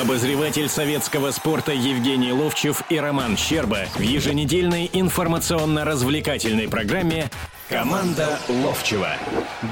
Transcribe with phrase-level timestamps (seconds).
[0.00, 7.30] Обозреватель советского спорта Евгений Ловчев и Роман Щерба в еженедельной информационно-развлекательной программе
[7.70, 9.08] «Команда Ловчева».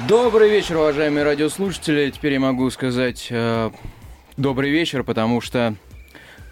[0.08, 2.10] Добрый вечер, уважаемые радиослушатели.
[2.10, 3.70] Теперь я могу сказать э,
[4.38, 5.74] добрый вечер, потому что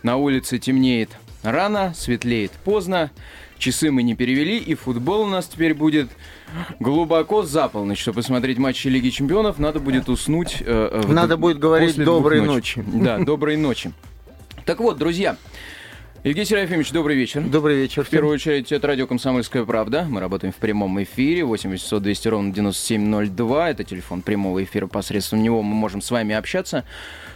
[0.03, 1.09] на улице темнеет
[1.43, 3.11] рано, светлеет поздно.
[3.63, 6.11] Часы мы не перевели, и футбол у нас теперь будет
[6.81, 8.01] глубоко за полночь.
[8.01, 10.57] Чтобы посмотреть матчи Лиги Чемпионов, надо будет уснуть.
[10.67, 12.81] Э, надо будет говорить доброй ночи.
[12.81, 12.91] ночи.
[13.05, 13.93] Да, доброй ночи.
[14.65, 15.37] Так вот, друзья,
[16.25, 17.41] Евгений Серафимович, добрый вечер.
[17.41, 18.03] Добрый вечер.
[18.03, 20.07] В первую очередь, это радио «Комсомольская правда».
[20.09, 21.45] Мы работаем в прямом эфире.
[21.45, 23.71] 8 800 200 ровно 9702.
[23.71, 24.89] Это телефон прямого эфира.
[24.89, 26.85] Посредством него мы можем с вами общаться.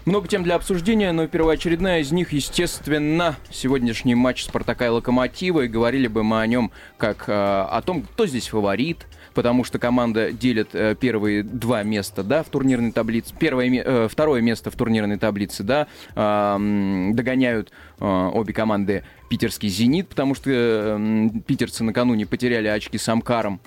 [0.07, 5.63] Много тем для обсуждения, но первоочередная из них, естественно, сегодняшний матч «Спартака» и «Локомотива».
[5.63, 9.81] И говорили бы мы о нем как э, о том, кто здесь фаворит, потому что
[9.81, 14.77] команда делит э, первые два места, да, в турнирной таблице, первое, э, второе место в
[14.77, 22.27] турнирной таблице, да, э, догоняют э, обе команды питерский «Зенит», потому что э, питерцы накануне
[22.27, 23.59] потеряли очки с Амкаром.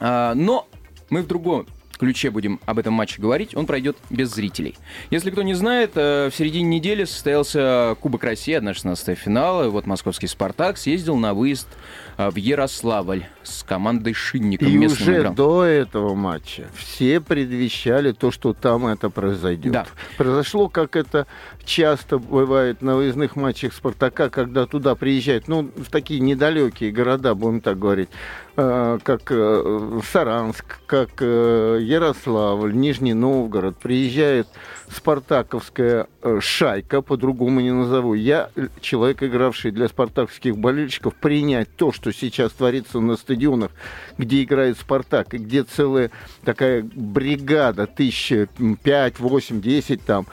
[0.00, 0.68] Э, но
[1.08, 1.66] мы в другом
[1.98, 4.76] ключе будем об этом матче говорить, он пройдет без зрителей.
[5.10, 9.68] Если кто не знает, э, в середине недели состоялся Кубок России, 1-16 финала.
[9.68, 11.68] Вот московский «Спартак» съездил на выезд
[12.18, 14.68] э, в Ярославль с командой Шинником.
[14.68, 15.34] И уже играл.
[15.34, 19.72] до этого матча все предвещали то, что там это произойдет.
[19.72, 19.86] Да.
[20.16, 21.26] Произошло, как это
[21.64, 27.60] часто бывает на выездных матчах «Спартака», когда туда приезжают, ну, в такие недалекие города, будем
[27.60, 28.08] так говорить,
[28.54, 29.32] как
[30.10, 34.46] Саранск, как Ярославль, Нижний Новгород, приезжает
[34.90, 38.12] спартаковская э, шайка, по-другому не назову.
[38.14, 43.70] Я, э, человек, игравший для спартаковских болельщиков, принять то, что сейчас творится на стадионах,
[44.18, 46.10] где играет Спартак, и где целая
[46.44, 48.48] такая бригада, тысяча,
[48.82, 50.26] пять, восемь, десять там,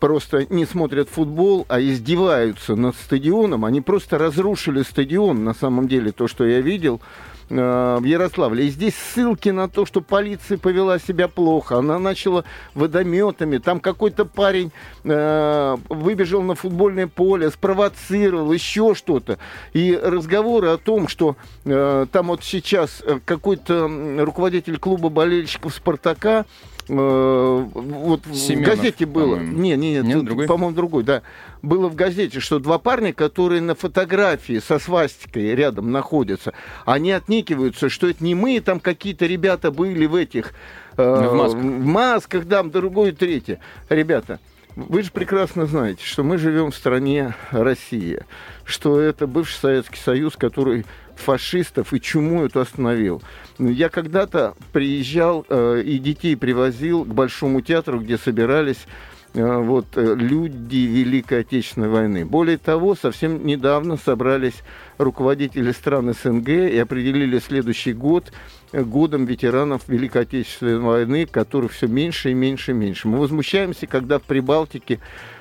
[0.00, 3.66] просто не смотрят футбол, а издеваются над стадионом.
[3.66, 8.66] Они просто разрушили стадион, на самом деле, то, что я видел э, в Ярославле.
[8.66, 11.78] И здесь ссылки на то, что полиция повела себя плохо.
[11.78, 13.58] Она начала водометами.
[13.58, 14.72] Там какой-то парень
[15.04, 19.38] э, выбежал на футбольное поле, спровоцировал, еще что-то.
[19.72, 26.75] И разговоры о том, что э, там вот сейчас какой-то руководитель клуба болельщиков «Спартака» э,
[26.88, 29.36] вот Семенов, в газете было.
[29.36, 31.22] Не, не, не, Нет, по-моему, другой, да.
[31.62, 36.52] Было в газете, что два парня, которые на фотографии со свастикой рядом находятся,
[36.84, 40.52] они отникиваются, что это не мы, там какие-то ребята были в этих...
[40.96, 41.62] Э, в масках.
[41.62, 43.58] В масках, да, другое, третье.
[43.88, 44.38] Ребята,
[44.76, 48.26] вы же прекрасно знаете, что мы живем в стране Россия,
[48.64, 50.84] что это бывший Советский Союз, который
[51.18, 53.22] фашистов и чуму эту остановил.
[53.58, 58.86] Я когда-то приезжал э, и детей привозил к Большому театру, где собирались
[59.34, 62.24] э, вот, э, люди Великой Отечественной войны.
[62.24, 64.62] Более того, совсем недавно собрались
[64.98, 68.32] руководители стран СНГ и определили следующий год
[68.72, 73.08] э, годом ветеранов Великой Отечественной войны, которых все меньше и меньше и меньше.
[73.08, 75.00] Мы возмущаемся, когда в Прибалтике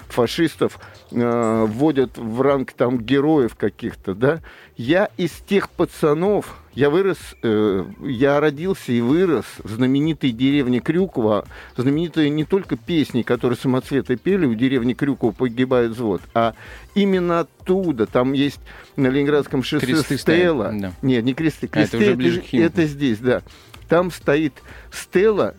[0.09, 0.79] фашистов
[1.11, 4.41] э, вводят в ранг там героев каких-то, да.
[4.77, 11.45] Я из тех пацанов, я вырос, э, я родился и вырос в знаменитой деревне Крюкова,
[11.77, 16.55] знаменитые не только песни, которые самоцветы пели, в деревне Крюкова погибает взвод, а
[16.93, 18.59] именно оттуда, там есть
[18.97, 20.73] на Ленинградском шоссе кресты Стелла.
[20.73, 20.91] Да.
[21.01, 23.43] Нет, не кресты, кресты, а это, уже это, это здесь, да.
[23.89, 24.53] Там стоит
[24.91, 25.55] стела,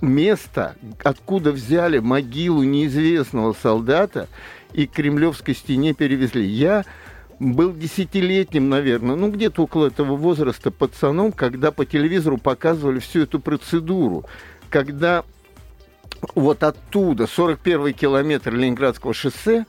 [0.00, 4.28] место, откуда взяли могилу неизвестного солдата
[4.72, 6.44] и к Кремлевской стене перевезли.
[6.44, 6.84] Я
[7.38, 13.40] был десятилетним, наверное, ну где-то около этого возраста пацаном, когда по телевизору показывали всю эту
[13.40, 14.24] процедуру,
[14.70, 15.24] когда
[16.34, 19.66] вот оттуда, 41 километр Ленинградского шоссе,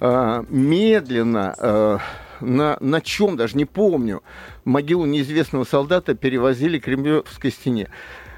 [0.00, 1.98] а, медленно а,
[2.40, 4.22] на, на чем, даже не помню,
[4.64, 7.88] могилу неизвестного солдата перевозили к Кремлевской стене.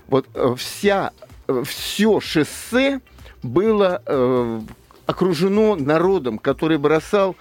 [0.09, 1.13] Вот э, вся,
[1.49, 3.01] э, все шоссе
[3.43, 4.61] было э,
[5.07, 7.37] окружено народом, который бросал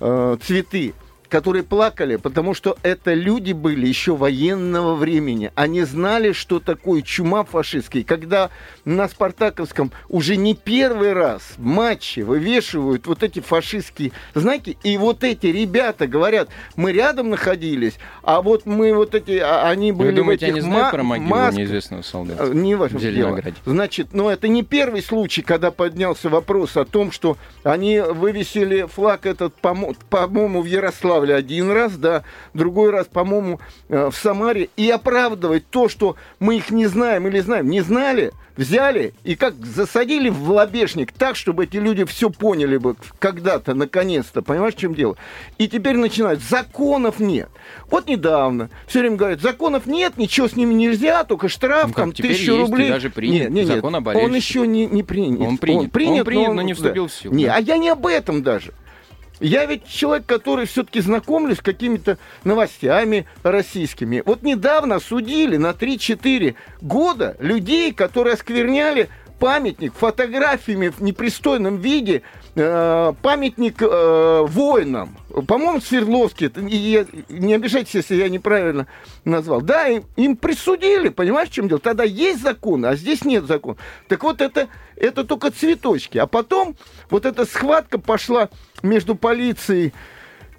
[0.00, 0.94] э, цветы
[1.28, 5.52] которые плакали, потому что это люди были еще военного времени.
[5.54, 8.02] Они знали, что такое чума фашистский.
[8.02, 8.50] Когда
[8.84, 15.24] на Спартаковском уже не первый раз в матче вывешивают вот эти фашистские знаки, и вот
[15.24, 20.16] эти ребята говорят, мы рядом находились, а вот мы вот эти, а, они были Вы
[20.16, 21.58] думаете, в этих они знают про могилу маск...
[21.58, 22.44] неизвестного солдата?
[22.44, 23.40] Э, не ваше дело.
[23.66, 29.26] Значит, ну это не первый случай, когда поднялся вопрос о том, что они вывесили флаг
[29.26, 32.24] этот, по-моему, в Ярославле, Ярославле один раз, да,
[32.54, 37.40] другой раз, по-моему, э, в Самаре, и оправдывать то, что мы их не знаем или
[37.40, 37.68] знаем.
[37.68, 42.96] Не знали, взяли и как засадили в лобешник так, чтобы эти люди все поняли бы
[43.18, 44.42] когда-то, наконец-то.
[44.42, 45.16] Понимаешь, в чем дело?
[45.58, 46.42] И теперь начинают.
[46.42, 47.48] Законов нет.
[47.90, 52.12] Вот недавно все время говорят, законов нет, ничего с ними нельзя, только штраф, ну, там,
[52.12, 52.90] тысячу рублей.
[52.90, 55.40] даже принят нет, нет, закон нет, он еще не, не принят.
[55.40, 57.08] Он принят, он принят, он принят но, он, но не вступил да.
[57.08, 57.34] в силу.
[57.34, 57.56] Не, да.
[57.56, 58.72] а я не об этом даже.
[59.40, 64.22] Я ведь человек, который все-таки знакомлюсь с какими-то новостями российскими.
[64.24, 69.08] Вот недавно судили на 3-4 года людей, которые оскверняли
[69.38, 72.22] памятник фотографиями в непристойном виде,
[72.58, 75.16] э, памятник э, воинам.
[75.46, 76.50] По-моему, Свердловский,
[77.28, 78.86] не обижайтесь, если я неправильно
[79.24, 79.60] назвал.
[79.60, 81.80] Да, им, им присудили, понимаешь, в чем дело?
[81.80, 83.76] Тогда есть закон, а здесь нет закона.
[84.08, 86.18] Так вот, это, это только цветочки.
[86.18, 86.76] А потом
[87.10, 88.48] вот эта схватка пошла
[88.82, 89.94] между полицией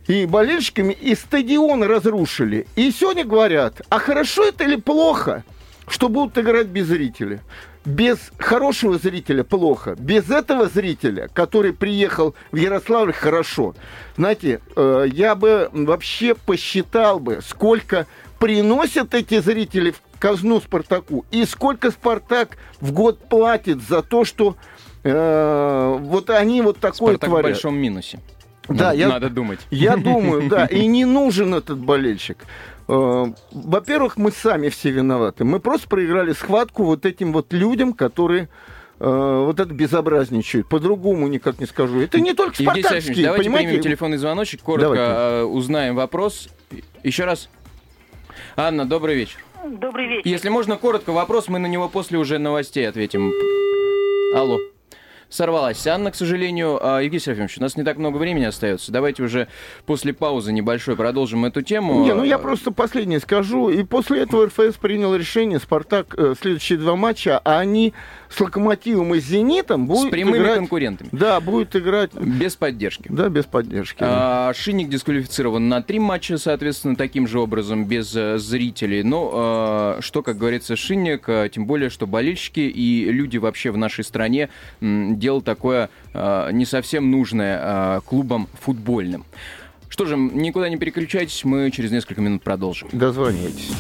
[0.08, 2.66] и болельщиками, и стадион разрушили.
[2.76, 5.44] И сегодня говорят, а хорошо это или плохо,
[5.88, 7.40] что будут играть без зрителей?
[7.90, 13.74] Без хорошего зрителя плохо, без этого зрителя, который приехал в Ярославль, хорошо.
[14.16, 18.06] Знаете, э, я бы вообще посчитал бы, сколько
[18.38, 24.56] приносят эти зрители в казну Спартаку и сколько Спартак в год платит за то, что
[25.04, 27.46] э, вот они вот такое Спартак творят.
[27.46, 28.20] в большом минусе.
[28.68, 29.60] Да, надо, я, надо думать.
[29.72, 30.66] Я думаю, да.
[30.68, 32.38] И не нужен этот болельщик.
[32.90, 35.44] Э, во-первых, мы сами все виноваты.
[35.44, 38.50] Мы просто проиграли схватку вот этим вот людям, которые
[39.00, 40.68] э, вот это безобразничают.
[40.68, 42.02] По-другому никак не скажу.
[42.02, 43.68] Это не только спартакские, давайте понимаете?
[43.70, 45.14] примем телефонный звоночек, коротко давайте.
[45.14, 46.50] Э, узнаем вопрос.
[47.04, 47.50] Еще раз.
[48.56, 49.38] Анна, добрый вечер.
[49.64, 50.28] Добрый вечер.
[50.28, 53.32] Если можно, коротко вопрос, мы на него после уже новостей ответим.
[54.36, 54.60] Алло
[55.30, 55.86] сорвалась.
[55.88, 58.92] Анна, к сожалению, а, Евгений Серафимович, у нас не так много времени остается.
[58.92, 59.48] Давайте уже
[59.86, 62.04] после паузы небольшой продолжим эту тему.
[62.04, 63.70] Не, ну я просто последнее скажу.
[63.70, 67.94] И после этого РФС принял решение, Спартак, э, следующие два матча, а они
[68.30, 70.56] с Локомотивом и Зенитом будут С прямыми играть...
[70.58, 71.10] конкурентами.
[71.12, 72.14] Да, будет играть...
[72.14, 73.08] Без поддержки.
[73.10, 73.98] Да, без поддержки.
[74.02, 79.04] А, Шинник дисквалифицирован на три матча, соответственно, таким же образом, без а, зрителей.
[79.04, 83.78] Но а, что, как говорится, Шинник, а, тем более, что болельщики и люди вообще в
[83.78, 84.50] нашей стране
[85.20, 89.26] м, делал такое а, не совсем нужное а, клубам футбольным.
[89.90, 92.88] Что же, никуда не переключайтесь, мы через несколько минут продолжим.
[92.94, 93.72] Дозвонитесь.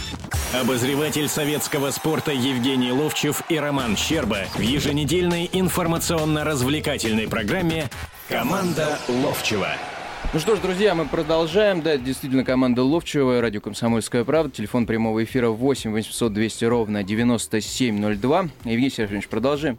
[0.59, 7.89] Обозреватель советского спорта Евгений Ловчев и Роман Щерба в еженедельной информационно-развлекательной программе
[8.27, 9.69] «Команда Ловчева».
[10.31, 11.81] Ну что ж, друзья, мы продолжаем.
[11.81, 14.51] Да, действительно, команда Ловчева, радио «Комсомольская правда».
[14.51, 18.42] Телефон прямого эфира 8 800 200 ровно 9702.
[18.66, 19.77] Евгений Сергеевич, продолжим.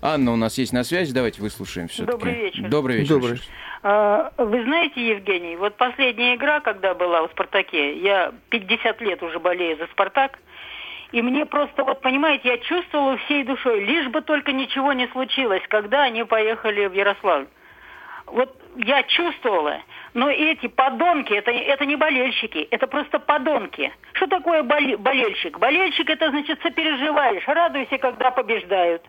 [0.00, 2.12] Анна у нас есть на связи, давайте выслушаем все-таки.
[2.12, 2.68] Добрый вечер.
[2.68, 3.14] Добрый вечер.
[3.14, 3.40] Добрый.
[3.84, 9.38] А, вы знаете, Евгений, вот последняя игра, когда была в «Спартаке», я 50 лет уже
[9.38, 10.38] болею за «Спартак»,
[11.12, 15.62] и мне просто, вот понимаете, я чувствовала всей душой, лишь бы только ничего не случилось,
[15.68, 17.46] когда они поехали в Ярославль.
[18.26, 19.82] Вот я чувствовала,
[20.14, 23.92] но эти подонки, это, это не болельщики, это просто подонки.
[24.14, 25.58] Что такое болельщик?
[25.58, 29.02] Болельщик это значит сопереживаешь, радуйся, когда побеждают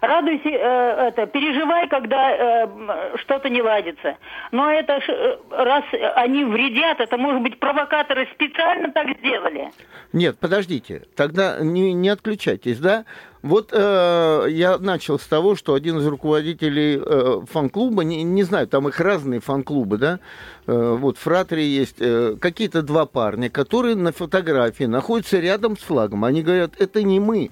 [0.00, 4.16] радуйся, э, это, переживай, когда э, что-то не ладится.
[4.52, 5.84] Но это э, раз
[6.16, 9.70] они вредят, это может быть провокаторы специально так сделали.
[10.12, 13.04] Нет, подождите, тогда не, не отключайтесь, да?
[13.42, 18.66] Вот э, я начал с того, что один из руководителей э, фан-клуба, не, не знаю,
[18.66, 20.20] там их разные фан-клубы, да,
[20.66, 26.24] э, вот в есть э, какие-то два парня, которые на фотографии находятся рядом с флагом.
[26.24, 27.50] Они говорят, это не мы.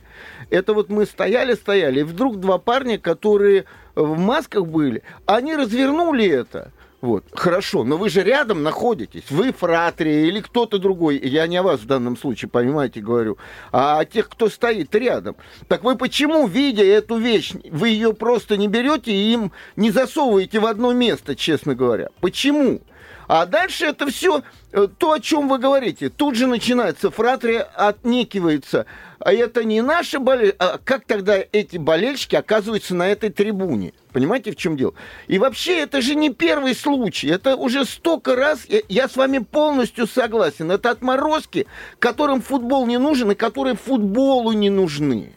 [0.51, 3.65] Это вот мы стояли-стояли, и вдруг два парня, которые
[3.95, 6.73] в масках были, они развернули это–
[7.05, 11.63] вот, хорошо, но вы же рядом находитесь, вы фратрия или кто-то другой, я не о
[11.63, 13.37] вас в данном случае, понимаете, говорю,
[13.73, 15.37] а о тех, кто стоит рядом.
[15.69, 20.61] Так вы почему, видя эту вещь, вы ее просто не берете и им не засовываете
[20.61, 22.09] в одно место, честно говоря?
[22.23, 22.81] Почему?
[23.29, 26.09] А дальше это все э, то, о чем вы говорите.
[26.09, 28.87] Тут же начинается, фратрия отнекивается.
[29.19, 30.57] А это не наши болельщики.
[30.59, 33.95] А как тогда эти болельщики оказываются на этой трибуне?
[34.13, 34.95] Понимаете, в чем дело?
[35.29, 37.29] И вообще, это же не первый случай.
[37.29, 40.71] Это уже столько раз, я, я с вами полностью согласен.
[40.71, 41.67] Это отморозки,
[41.99, 45.33] которым футбол не нужен и которые футболу не нужны.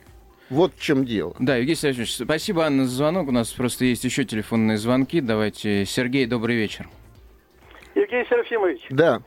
[0.49, 1.35] Вот в чем дело.
[1.39, 3.27] Да, Евгений Сергеевич, спасибо, Анна, за звонок.
[3.27, 5.19] У нас просто есть еще телефонные звонки.
[5.19, 5.85] Давайте.
[5.85, 6.89] Сергей, добрый вечер.
[7.97, 8.85] Евгений Серафимович.
[8.89, 9.21] Да.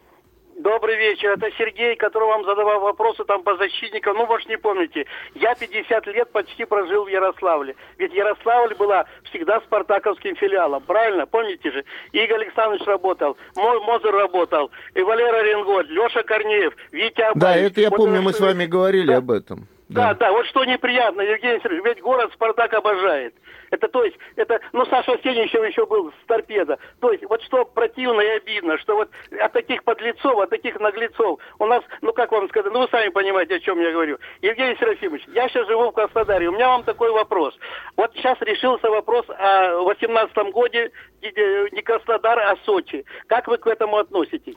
[0.59, 1.31] Добрый вечер.
[1.31, 4.17] Это Сергей, который вам задавал вопросы там по защитникам.
[4.17, 5.07] Ну, может, не помните.
[5.35, 7.75] Я 50 лет почти прожил в Ярославле.
[7.97, 10.83] Ведь Ярославль была всегда спартаковским филиалом.
[10.83, 11.27] Правильно?
[11.27, 11.85] Помните же?
[12.13, 17.37] Игорь Александрович работал, Мозер работал, и Валера Ренгольд, Леша Корнеев, Витя Абаев.
[17.37, 19.17] Да, это я вот помню, мы с вами говорили да.
[19.17, 19.67] об этом.
[19.91, 20.15] Да.
[20.15, 23.35] да, да, вот что неприятно, Евгений Сергеевич, ведь город Спартак обожает.
[23.71, 26.79] Это то есть, это, ну, Саша Сенищев еще был с торпеда.
[27.01, 31.41] То есть, вот что противно и обидно, что вот от таких подлецов, от таких наглецов
[31.59, 34.19] у нас, ну, как вам сказать, ну, вы сами понимаете, о чем я говорю.
[34.43, 37.59] Евгений Серафимович, я сейчас живу в Краснодаре, у меня вам такой вопрос.
[37.97, 43.05] Вот сейчас решился вопрос о 18 годе не Краснодар, а Сочи.
[43.27, 44.57] Как вы к этому относитесь?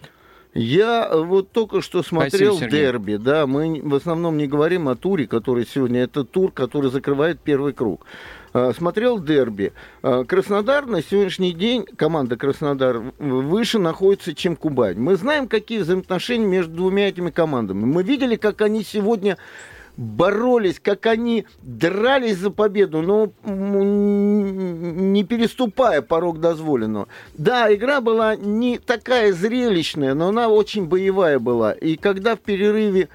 [0.53, 5.25] Я вот только что смотрел Спасибо, дерби, да, мы в основном не говорим о туре,
[5.25, 8.05] который сегодня, это тур, который закрывает первый круг.
[8.53, 9.74] А, смотрел дерби.
[10.03, 15.00] А, Краснодар на сегодняшний день, команда Краснодар выше находится, чем Кубань.
[15.00, 17.86] Мы знаем, какие взаимоотношения между двумя этими командами.
[17.86, 19.39] Мы видели, как они сегодня
[19.97, 27.07] боролись, как они дрались за победу, но не переступая порог дозволенного.
[27.35, 31.73] Да, игра была не такая зрелищная, но она очень боевая была.
[31.73, 33.09] И когда в перерыве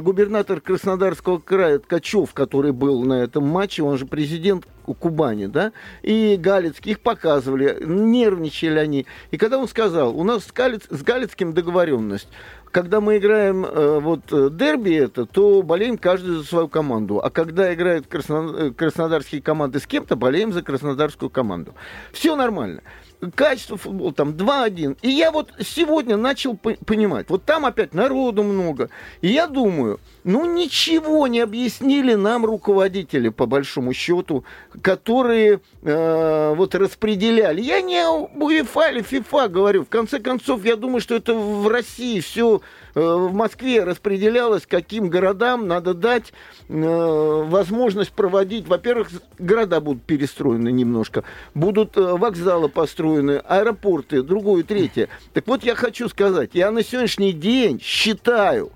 [0.00, 5.72] губернатор Краснодарского края Ткачев, который был на этом матче, он же президент Кубани, да,
[6.02, 9.06] и Галицкий, их показывали, нервничали они.
[9.30, 12.28] И когда он сказал, у нас с, Галиц, с Галицким договоренность,
[12.70, 17.20] когда мы играем э, вот э, дерби это, то болеем каждый за свою команду.
[17.20, 21.74] А когда играют красно, э, краснодарские команды с кем-то, болеем за краснодарскую команду.
[22.12, 22.82] Все нормально
[23.30, 24.98] качество футбола там 2-1.
[25.02, 28.90] И я вот сегодня начал понимать, вот там опять народу много.
[29.20, 34.44] И я думаю, ну ничего не объяснили нам руководители, по большому счету,
[34.82, 37.60] которые э, вот распределяли.
[37.60, 39.84] Я не о УЕФА или ФИФА говорю.
[39.84, 42.62] В конце концов, я думаю, что это в России все
[42.94, 46.32] э, в Москве распределялось, каким городам надо дать
[46.68, 48.66] э, возможность проводить.
[48.66, 55.08] Во-первых, города будут перестроены немножко, будут э, вокзалы построены, аэропорты, другое, третье.
[55.34, 58.72] Так вот, я хочу сказать, я на сегодняшний день считаю,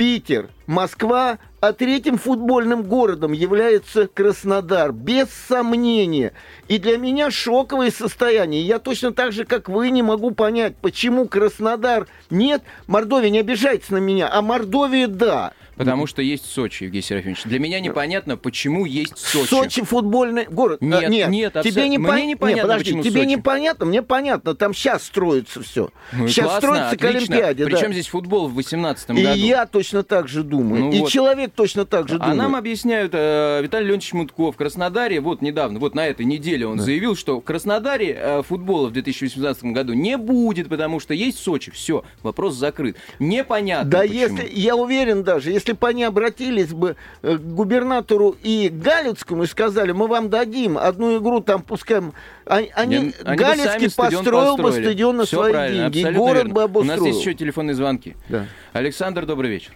[0.00, 6.32] Питер, Москва, а третьим футбольным городом является Краснодар, без сомнения.
[6.68, 8.62] И для меня шоковое состояние.
[8.62, 12.62] Я точно так же, как вы, не могу понять, почему Краснодар нет.
[12.86, 15.52] Мордовия не обижается на меня, а Мордовия да.
[15.80, 17.42] Потому что есть Сочи, Евгений Серафимович.
[17.44, 19.48] Для меня непонятно, почему есть Сочи.
[19.48, 20.80] Сочи футбольный город.
[20.82, 23.30] Нет, нет, нет тебе не мне непонятно, нет, подожди, почему тебе Сочи.
[23.36, 24.54] непонятно, мне понятно.
[24.54, 25.90] Там сейчас строится все.
[26.12, 27.08] Ну, сейчас классно, строится отлично.
[27.08, 27.64] к Олимпиаде.
[27.64, 27.92] Причем да.
[27.92, 29.34] здесь футбол в 18 И году.
[29.38, 30.84] я точно так же думаю.
[30.84, 31.10] Ну и вот.
[31.10, 32.36] человек точно так же А думает.
[32.36, 36.76] нам объясняют, э, Виталий Леонидович Мутков в Краснодаре, вот недавно, вот на этой неделе он
[36.76, 36.82] Да.
[36.84, 41.70] заявил, что в Краснодаре э, футбола в 2018 году не будет, потому что есть Сочи.
[41.70, 42.96] Все, вопрос закрыт.
[43.18, 44.18] Непонятно Да, почему.
[44.38, 49.46] если, я уверен даже, если бы они обратились бы э, к губернатору и Галицкому и
[49.46, 52.12] сказали, мы вам дадим одну игру, там пускаем...
[52.46, 56.54] Они, они, Не- они Галицкий построил бы стадион на Всё свои деньги, и город верно.
[56.54, 56.98] бы У обустроил.
[57.00, 58.16] нас есть еще телефонные звонки.
[58.28, 58.46] Да.
[58.72, 59.72] Александр, добрый вечер.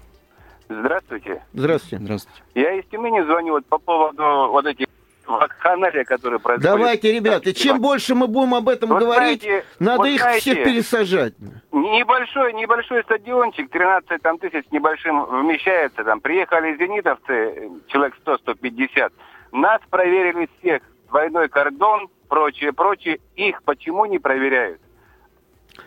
[0.68, 1.42] Здравствуйте.
[1.52, 1.98] Здравствуйте.
[2.02, 2.42] Здравствуйте.
[2.54, 4.86] Я из Тюмени звоню вот по поводу вот этих
[5.26, 6.76] вакханалия, которые происходят.
[6.76, 10.40] Давайте, ребята, чем больше мы будем об этом Вот говорить, знаете, надо вот их знаете,
[10.40, 11.34] всех пересажать.
[11.72, 16.04] Небольшой, небольшой стадиончик, 13 там, тысяч небольшим вмещается.
[16.04, 19.12] Там приехали зенитовцы, человек 100-150.
[19.52, 20.82] Нас проверили всех.
[21.08, 23.20] Двойной кордон, прочее, прочее.
[23.36, 24.80] Их почему не проверяют?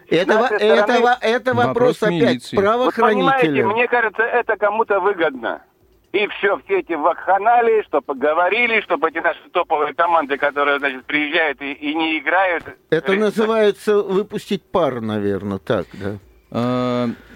[0.10, 2.56] Это, стороны- это, это вопрос, Вопрос опять милиции.
[2.56, 3.68] Вот понимаете, правоохранителя.
[3.68, 5.62] мне кажется, это кому-то выгодно.
[6.18, 11.62] И все, все эти вакханалии, что поговорили, чтобы эти наши топовые команды, которые, значит, приезжают
[11.62, 12.64] и, и не играют.
[12.90, 16.18] Это называется выпустить пар, наверное, так, да.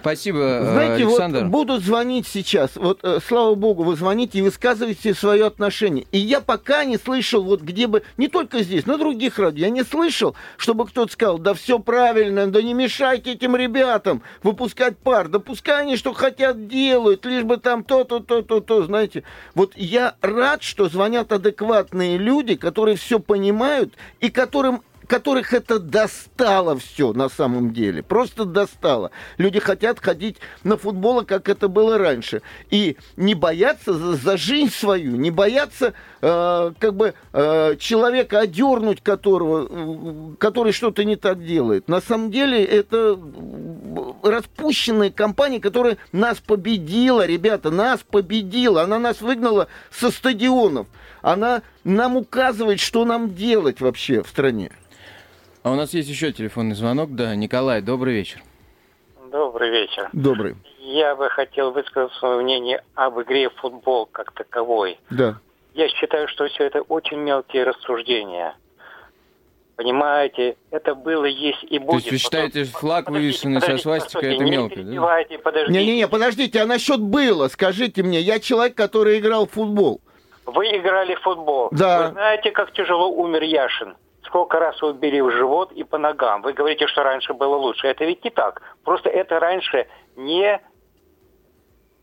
[0.02, 1.40] Спасибо, э, Знаете, Александр.
[1.42, 2.72] вот будут звонить сейчас.
[2.76, 6.08] Вот, э, слава богу, вы звоните и высказываете свое отношение.
[6.12, 9.70] И я пока не слышал, вот где бы, не только здесь, на других радио, я
[9.70, 15.28] не слышал, чтобы кто-то сказал, да все правильно, да не мешайте этим ребятам выпускать пар,
[15.28, 19.24] да пускай они что хотят делают, лишь бы там то-то, то-то, то, знаете.
[19.54, 24.82] Вот я рад, что звонят адекватные люди, которые все понимают и которым
[25.12, 28.02] которых это достало все на самом деле.
[28.02, 29.12] Просто достало.
[29.38, 32.42] Люди хотят ходить на футбол, как это было раньше.
[32.70, 39.04] И не бояться за, за жизнь свою, не бояться э, как бы э, человека одернуть,
[39.04, 41.90] которого, э, который что-то не так делает.
[41.90, 43.20] На самом деле это
[44.24, 48.84] распущенная компания, которая нас победила, ребята, нас победила.
[48.84, 50.88] Она нас выгнала со стадионов.
[51.22, 54.72] Она нам указывает, что нам делать вообще в стране.
[55.64, 57.14] А у нас есть еще телефонный звонок.
[57.16, 58.42] Да, Николай, добрый вечер.
[59.32, 60.10] Добрый вечер.
[60.12, 60.56] Добрый.
[60.80, 65.00] Я бы хотел высказать свое мнение об игре в футбол как таковой.
[65.10, 65.38] Да.
[65.74, 68.56] Я считаю, что все это очень мелкие рассуждения.
[69.76, 71.90] Понимаете, это было, есть и будет.
[71.90, 72.80] То есть вы считаете, Потом...
[72.80, 75.38] флаг, вывешенный со свастикой, это мелко, да?
[75.44, 75.80] Подождите.
[75.80, 80.02] Не-не-не, подождите, а насчет было, скажите мне, я человек, который играл в футбол.
[80.46, 81.70] Вы играли в футбол.
[81.72, 82.08] Да.
[82.08, 83.96] Вы знаете, как тяжело умер Яшин?
[84.32, 86.42] Сколько раз его били в живот и по ногам.
[86.42, 87.88] Вы говорите, что раньше было лучше.
[87.88, 88.62] Это ведь не так.
[88.86, 90.58] Просто это раньше не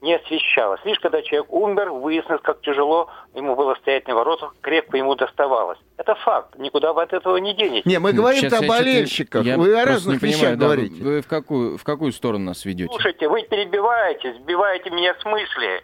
[0.03, 0.79] не освещалось.
[0.85, 5.79] Лишь когда человек умер, выяснилось, как тяжело ему было стоять на воротах, крепко ему доставалось.
[5.97, 6.59] Это факт.
[6.59, 7.87] Никуда вы от этого не денетесь.
[7.87, 9.43] Не, мы говорим о болельщиках.
[9.43, 11.03] Я вы о разных вещах да, говорите.
[11.03, 12.91] Вы в какую, в какую сторону нас ведете?
[12.91, 15.83] Слушайте, вы перебиваете, сбиваете меня с мысли.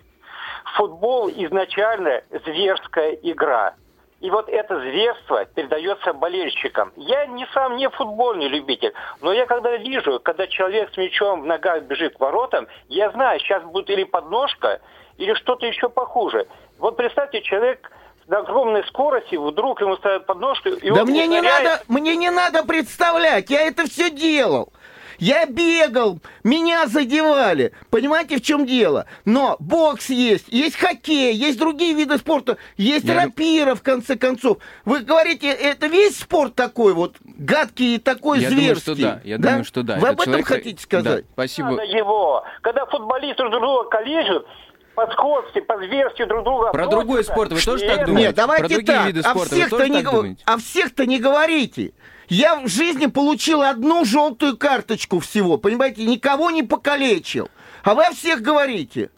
[0.76, 3.76] Футбол изначально зверская игра.
[4.20, 6.92] И вот это зверство передается болельщикам.
[6.96, 11.46] Я не сам не футбольный любитель, но я когда вижу, когда человек с мячом в
[11.46, 14.80] ногах бежит к воротам, я знаю, сейчас будет или подножка,
[15.18, 16.46] или что-то еще похуже.
[16.78, 17.90] Вот представьте, человек
[18.26, 22.64] на огромной скорости, вдруг ему ставят подножку, и да мне не надо, мне не надо
[22.64, 24.72] представлять, я это все делал.
[25.18, 27.72] Я бегал, меня задевали.
[27.90, 29.06] Понимаете, в чем дело?
[29.24, 33.14] Но бокс есть, есть хоккей, есть другие виды спорта, есть Я...
[33.14, 34.58] рапира, в конце концов.
[34.84, 38.66] Вы говорите, это весь спорт такой вот, гадкий и такой Я зверский?
[38.66, 39.20] Думаю, что да.
[39.24, 39.48] Я да?
[39.48, 39.96] думаю, что да.
[39.96, 40.46] Вы об этом человек...
[40.46, 41.24] хотите сказать?
[41.24, 41.32] Да.
[41.32, 41.70] Спасибо.
[41.70, 42.44] Надо его.
[42.62, 44.46] Когда футболисты друг друга коллежат,
[44.94, 46.70] по скорости, по зверству друг друга.
[46.70, 48.28] Про другой спорт вы тоже так думаете?
[48.28, 49.06] Нет, давайте Про другие так.
[49.06, 50.42] виды спорта а всех-то не, думаете?
[50.46, 51.92] а всех-то не говорите.
[52.28, 57.50] Я в жизни получил одну желтую карточку всего, понимаете, никого не покалечил.
[57.82, 59.10] А вы о всех говорите.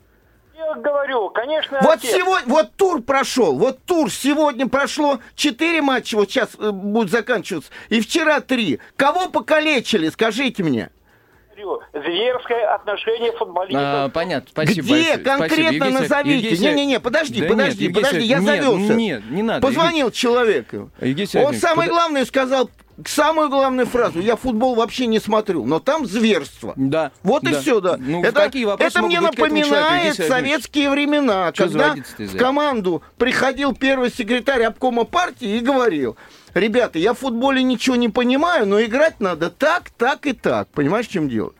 [0.56, 1.78] Я говорю, конечно.
[1.82, 7.10] Вот сегодня, вот тур прошел, вот тур сегодня прошло четыре матча, вот сейчас э, будет
[7.10, 8.80] заканчиваться, и вчера три.
[8.96, 10.90] Кого покалечили, скажите мне?
[11.92, 13.82] Зверское отношение футболистов.
[13.82, 14.82] А, понятно, спасибо.
[14.82, 15.18] Где большое.
[15.18, 16.00] конкретно спасибо.
[16.00, 16.58] назовите?
[16.58, 18.94] Не-не-не, подожди, да подожди, нет, подожди, я нет, завелся.
[18.94, 19.60] Нет, не надо.
[19.60, 20.12] Позвонил Евгений...
[20.12, 20.90] человеку.
[21.34, 21.96] Он самое под...
[21.96, 22.70] главное сказал,
[23.04, 24.20] самую главную фразу.
[24.20, 26.72] Я футбол вообще не смотрю, но там зверство.
[26.76, 27.12] Да.
[27.22, 27.50] Вот да.
[27.50, 27.96] и все, да.
[27.98, 35.04] Ну, это это мне напоминает советские времена, Что когда в команду приходил первый секретарь обкома
[35.04, 36.16] партии и говорил,
[36.60, 40.68] ребята, я в футболе ничего не понимаю, но играть надо так, так и так.
[40.68, 41.52] Понимаешь, в чем дело?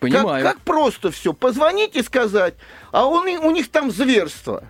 [0.00, 0.44] Понимаю.
[0.44, 1.32] Как, как просто все.
[1.32, 2.54] Позвонить и сказать,
[2.90, 4.64] а он, у них там зверство.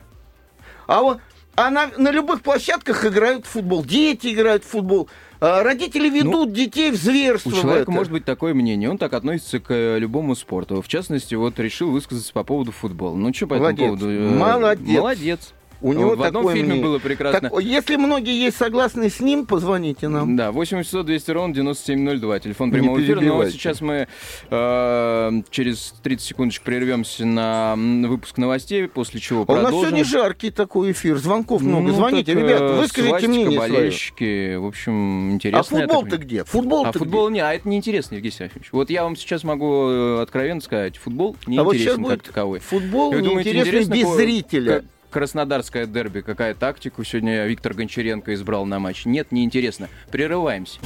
[0.87, 1.19] А, вот,
[1.55, 3.85] а на, на любых площадках играют в футбол.
[3.85, 5.09] Дети играют в футбол.
[5.41, 7.51] А родители ведут ну, детей в зверство.
[7.51, 10.83] У человека может быть такое мнение, он так относится к э, любому спорту.
[10.83, 13.17] В частности, вот решил высказаться по поводу футбола.
[13.17, 13.79] Ну что по Молодец.
[13.79, 14.11] этому поводу?
[14.11, 14.99] Э, Молодец.
[14.99, 15.55] Молодец.
[15.81, 16.83] У него в одном фильме мнение.
[16.83, 17.51] было прекрасно.
[17.51, 20.37] Так, если многие есть согласны с ним, позвоните нам.
[20.37, 23.21] Да, 800 200 ровно 9702, телефон прямого эфира.
[23.21, 24.09] Но сейчас мы
[24.51, 29.67] э, через 30 секундочек прервемся на выпуск новостей, после чего продолжим.
[29.67, 31.89] А у нас сегодня жаркий такой эфир, звонков много.
[31.89, 35.79] Ну, Звоните, так, ребята, э, выскажите мнение болельщики, в общем, интересно.
[35.79, 36.45] А футбол-то где?
[36.45, 38.69] Футбол а футбол не, а это неинтересно, Евгений Серафимович.
[38.73, 42.59] Вот я вам сейчас могу э, откровенно сказать, футбол неинтересен а вот как таковой.
[42.61, 44.85] Футбол неинтересен без зрителя.
[45.11, 49.05] Краснодарское дерби, какая тактику сегодня Виктор Гончаренко избрал на матч?
[49.05, 49.89] Нет, неинтересно.
[50.11, 50.79] Прерываемся.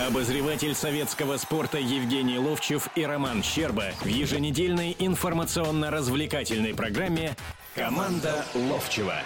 [0.00, 7.36] Обозреватель советского спорта Евгений Ловчев и Роман Щерба в еженедельной информационно-развлекательной программе
[7.74, 9.16] «Команда Ловчева».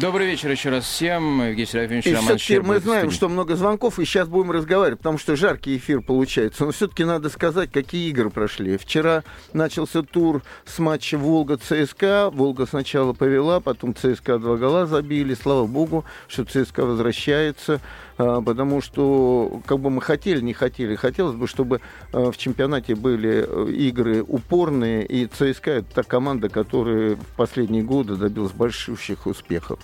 [0.00, 1.42] Добрый вечер еще раз всем.
[1.42, 5.18] Евгений Серафимович, и Роман все мы знаем, что много звонков, и сейчас будем разговаривать, потому
[5.18, 6.64] что жаркий эфир получается.
[6.64, 8.78] Но все-таки надо сказать, какие игры прошли.
[8.78, 12.30] Вчера начался тур с матча Волга-ЦСКА.
[12.32, 15.34] Волга сначала повела, потом ЦСКА два гола забили.
[15.34, 17.82] Слава богу, что ЦСКА возвращается.
[18.18, 21.80] А, потому что, как бы мы хотели, не хотели, хотелось бы, чтобы
[22.12, 27.82] а, в чемпионате были э, игры упорные, и ЦСКА это та команда, которая в последние
[27.82, 29.80] годы добилась большущих успехов.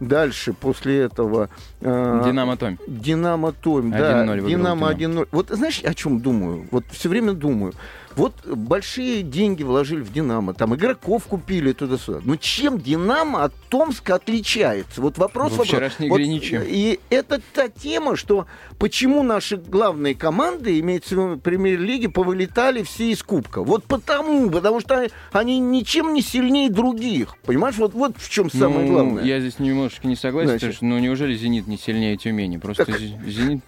[0.00, 1.48] Дальше, после этого...
[1.80, 2.76] А, Динамо Томь.
[2.86, 4.36] Динамо Томь, да.
[4.36, 5.28] Динамо 1-0.
[5.32, 6.66] Вот знаешь, о чем думаю?
[6.70, 7.72] Вот все время думаю.
[8.16, 12.20] Вот большие деньги вложили в «Динамо», там игроков купили туда-сюда.
[12.24, 15.02] Но чем «Динамо» от Томска отличается?
[15.02, 15.52] Вот вопрос...
[15.52, 16.62] Во вчерашней вот, игре ничем.
[16.64, 18.46] И это та тема, что
[18.78, 23.62] почему наши главные команды, имеется в виду премьер-лиги, повылетали все из Кубка.
[23.62, 27.36] Вот потому, потому что они ничем не сильнее других.
[27.44, 29.24] Понимаешь, вот, вот в чем самое ну, главное.
[29.24, 32.56] Я здесь немножечко не согласен, Значит, потому что, ну, неужели «Зенит» не сильнее Тюмени?
[32.56, 32.98] Просто так...
[32.98, 33.60] «Зенит»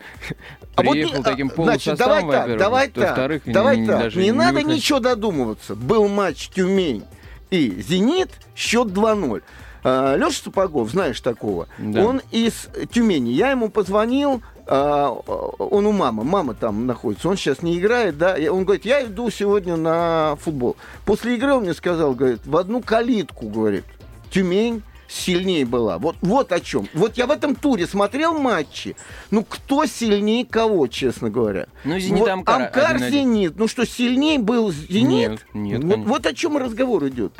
[0.75, 3.99] приехал а вот, таким полусоставом, Значит, давай так, давай так, давай так.
[4.05, 4.77] Даже не надо выходит.
[4.77, 5.75] ничего додумываться.
[5.75, 7.05] Был матч Тюмень
[7.51, 9.43] и Зенит, счет 2-0.
[9.85, 12.05] А, Леша Сапогов, знаешь такого, да.
[12.05, 13.31] он из Тюмени.
[13.31, 18.37] Я ему позвонил, а, он у мамы, мама там находится, он сейчас не играет, да,
[18.51, 20.77] он говорит, я иду сегодня на футбол.
[21.05, 23.85] После игры он мне сказал, говорит, в одну калитку, говорит,
[24.31, 25.99] Тюмень сильнее была.
[25.99, 26.87] Вот, вот о чем.
[26.95, 28.95] Вот я в этом туре смотрел матчи.
[29.31, 31.67] Ну, кто сильнее кого, честно говоря?
[31.85, 32.63] Ну, Зенит, вот, Амкар.
[32.63, 33.55] Амкар, Зенит.
[33.57, 35.47] Ну, что, сильнее был Зенит?
[35.55, 35.85] Нет, нет.
[35.85, 37.33] Вот, вот о чем разговор идет.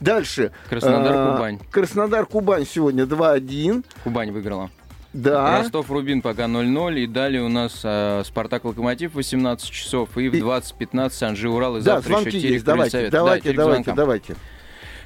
[0.00, 0.52] Дальше.
[0.68, 1.58] Краснодар, а, Кубань.
[1.70, 3.84] Краснодар, Кубань сегодня 2-1.
[4.02, 4.70] Кубань выиграла.
[5.12, 5.58] Да.
[5.58, 7.00] Ростов-Рубин пока 0-0.
[7.00, 10.16] И далее у нас э, Спартак-Локомотив 18 часов.
[10.16, 11.76] И в 20.15 Анжи-Урал.
[11.78, 12.64] И да, завтра еще есть.
[12.64, 14.36] Давайте, давайте, да, давайте, давайте.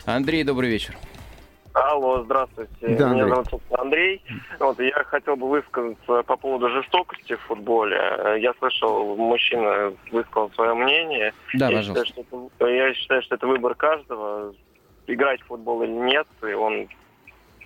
[0.05, 0.96] Андрей, добрый вечер.
[1.74, 2.70] Алло, здравствуйте.
[2.96, 4.22] Да, Меня зовут Андрей.
[4.60, 7.96] Вот, я хотел бы высказаться по поводу жестокости в футболе.
[8.40, 11.34] Я слышал, мужчина высказал свое мнение.
[11.54, 12.06] Да, я пожалуйста.
[12.06, 14.54] Считаю, что это, я считаю, что это выбор каждого,
[15.08, 16.87] играть в футбол или нет, и он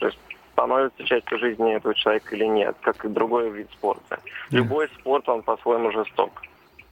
[0.00, 0.18] то есть,
[0.52, 4.20] становится частью жизни этого человека или нет, как и другой вид спорта.
[4.50, 6.42] Любой спорт, он по-своему жесток.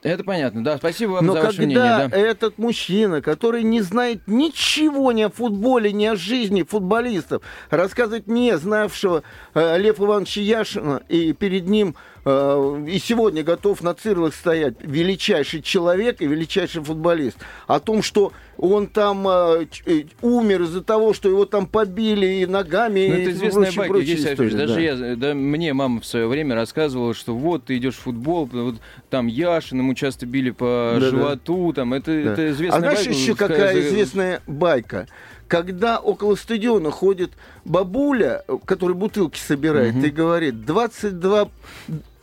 [0.07, 0.77] Это понятно, да.
[0.77, 2.09] Спасибо вам Но за ваше когда мнение.
[2.09, 2.17] Да.
[2.17, 8.57] этот мужчина, который не знает ничего ни о футболе, ни о жизни футболистов, рассказывает мне,
[8.57, 14.75] знавшего э, Лев Ивановича Яшина, и перед ним э, и сегодня готов на цирлах стоять
[14.81, 21.13] величайший человек и величайший футболист, о том, что он там э, э, умер из-за того,
[21.13, 24.53] что его там побили и ногами, Ну, и это известная прочие- байка, истории, Сергеевич.
[24.55, 24.81] Даже да.
[24.81, 28.77] я, да, мне мама в свое время рассказывала, что вот ты идешь в футбол, вот
[29.11, 31.11] там Яшин, ему часто били по Да-да.
[31.11, 32.33] животу, там это, Да.
[32.33, 33.11] это известная А знаешь байка.
[33.13, 35.07] еще какая за- известная байка?
[35.49, 37.31] Когда около стадиона ходит
[37.65, 40.05] бабуля, которая бутылки собирает, Мгм.
[40.05, 41.49] и говорит, 22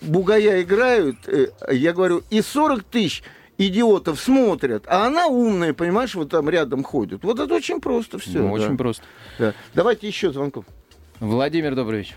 [0.02, 3.24] бугая играют, э, я говорю, и 40 тысяч
[3.68, 7.24] идиотов смотрят, а она умная, понимаешь, вот там рядом ходит.
[7.24, 8.40] Вот это очень просто все.
[8.40, 9.04] Ну, очень просто.
[9.74, 10.66] Давайте еще звонков.
[11.20, 12.16] Владимир, добрый вечер.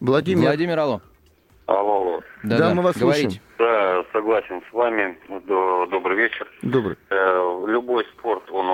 [0.00, 0.44] Владимир.
[0.48, 1.00] Владимир, алло.
[1.66, 3.40] Алло, Да, мы вас говорите.
[3.56, 5.16] да, согласен с вами.
[5.46, 6.48] До- Добрый вечер.
[6.62, 6.96] Добрый.
[7.10, 8.66] Э, Любой спорт, он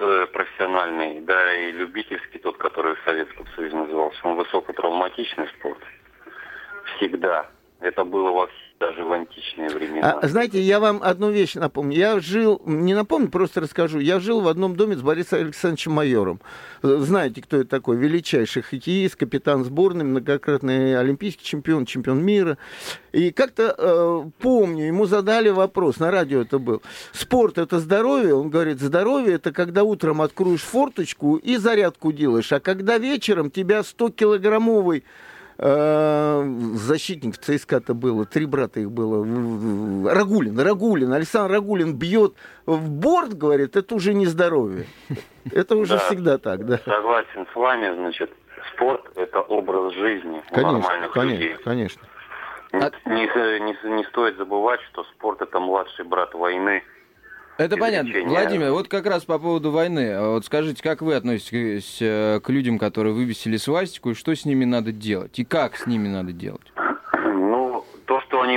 [0.00, 5.78] э, профессиональный, да и любительский, тот, который в Советском Союзе назывался, он высокотравматичный спорт.
[6.96, 7.46] Всегда.
[7.80, 10.18] Это было во все, даже в античные времена.
[10.22, 11.98] А, знаете, я вам одну вещь напомню.
[11.98, 13.98] Я жил, не напомню, просто расскажу.
[13.98, 16.40] Я жил в одном доме с Борисом Александровичем Майором.
[16.82, 17.98] Знаете, кто это такой?
[17.98, 22.56] Величайший хоккеист, капитан сборной, многократный олимпийский чемпион, чемпион мира.
[23.12, 26.80] И как-то э, помню, ему задали вопрос, на радио это был.
[27.12, 28.34] Спорт это здоровье?
[28.34, 33.80] Он говорит, здоровье это когда утром откроешь форточку и зарядку делаешь, а когда вечером тебя
[33.80, 35.02] 100-килограммовый
[35.58, 39.18] э, защитник ЦСКА-то было, три брата их было.
[40.12, 42.34] Рагулин, Рагулин, Александр Рагулин бьет
[42.66, 44.86] в борт, говорит, это уже не здоровье.
[45.52, 45.98] Это уже Да.
[46.00, 46.78] всегда так, да.
[46.84, 48.30] Согласен с вами, значит,
[48.74, 51.54] спорт– это образ жизни Конечно, нормальных людей.
[51.64, 52.02] конечно,
[52.72, 52.98] конечно.
[53.06, 53.26] Не,
[53.60, 56.82] не- не стоит забывать, что спорт– это младший брат войны.
[57.58, 58.10] Это понятно.
[58.24, 60.14] Владимир, вот как раз по поводу войны.
[60.14, 64.46] А Вот скажите, как вы относитесь э, к людям, которые вывесили свастику, и что с
[64.46, 65.38] ними надо делать?
[65.38, 66.72] И как с ними надо делать?
[67.22, 68.56] Ну, то, что они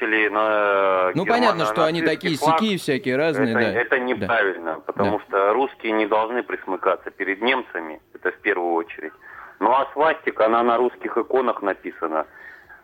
[0.00, 1.12] повесили на...
[1.14, 3.72] Ну, германо- понятно, что они такие флаг, сякие всякие разные, это, да.
[3.80, 9.12] это неправильно, потому что русские не должны присмыкаться перед немцами, это в первую очередь.
[9.60, 12.26] Ну, а свастика, она на русских иконах написана.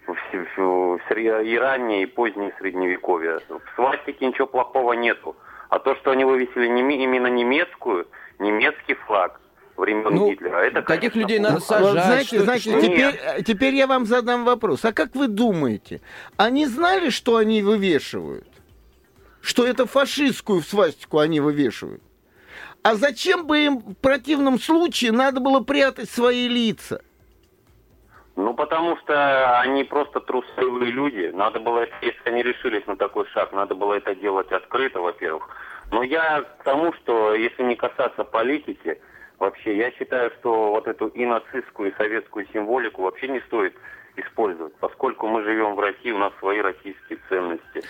[0.06, 3.40] В, в сре- и раннее, и позднее средневековье.
[3.48, 5.34] В свастике ничего плохого нету.
[5.68, 8.06] А то, что они вывесили неме- именно немецкую,
[8.38, 9.40] немецкий флаг
[9.76, 11.54] времен Ну, Гитлера, это, таких конечно, людей надо.
[11.54, 12.04] Вот сажать.
[12.04, 14.84] знаете, что- знаете что- теперь, э, теперь я вам задам вопрос.
[14.84, 16.00] А как вы думаете,
[16.36, 18.46] они знали, что они вывешивают?
[19.40, 22.02] Что это фашистскую свастику они вывешивают?
[22.82, 27.00] А зачем бы им в противном случае надо было прятать свои лица?
[28.36, 31.30] Ну, потому что они просто трусливые люди.
[31.34, 35.48] Надо было, если они решились на такой шаг, надо было это делать открыто, во-первых.
[35.90, 39.00] Но я к тому, что если не касаться политики,
[39.38, 43.74] вообще, я считаю, что вот эту и нацистскую, и советскую символику вообще не стоит
[44.16, 47.82] использовать, поскольку мы живем в России, у нас свои российские ценности.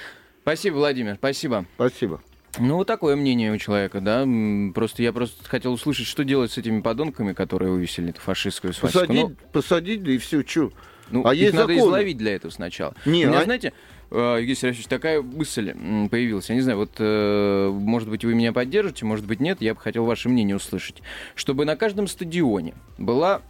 [0.42, 1.64] Спасибо, Владимир, спасибо.
[1.74, 2.20] Спасибо.
[2.58, 4.26] Ну, вот такое мнение у человека, да.
[4.74, 9.00] Просто я просто хотел услышать, что делать с этими подонками, которые вывесили эту фашистскую свастику.
[9.04, 10.70] Посадить, Ну, посадить, да и все, что?
[11.10, 11.86] Ну, А их есть надо законы.
[11.86, 12.94] изловить для этого сначала.
[13.04, 13.72] Не, У меня, а- знаете,
[14.10, 15.72] Евгений Сергеевич, такая мысль
[16.10, 16.48] появилась.
[16.48, 19.60] Я не знаю, вот, э, может быть, вы меня поддержите, может быть, нет.
[19.60, 21.02] Я бы хотел ваше мнение услышать.
[21.34, 23.42] Чтобы на каждом стадионе была,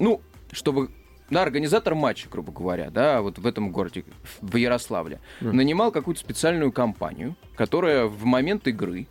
[0.00, 0.20] ну,
[0.50, 0.90] чтобы
[1.30, 4.04] да, организатор матча, грубо говоря, да, вот в этом городе,
[4.40, 9.06] в Ярославле, нанимал какую-то специальную компанию, которая в момент игры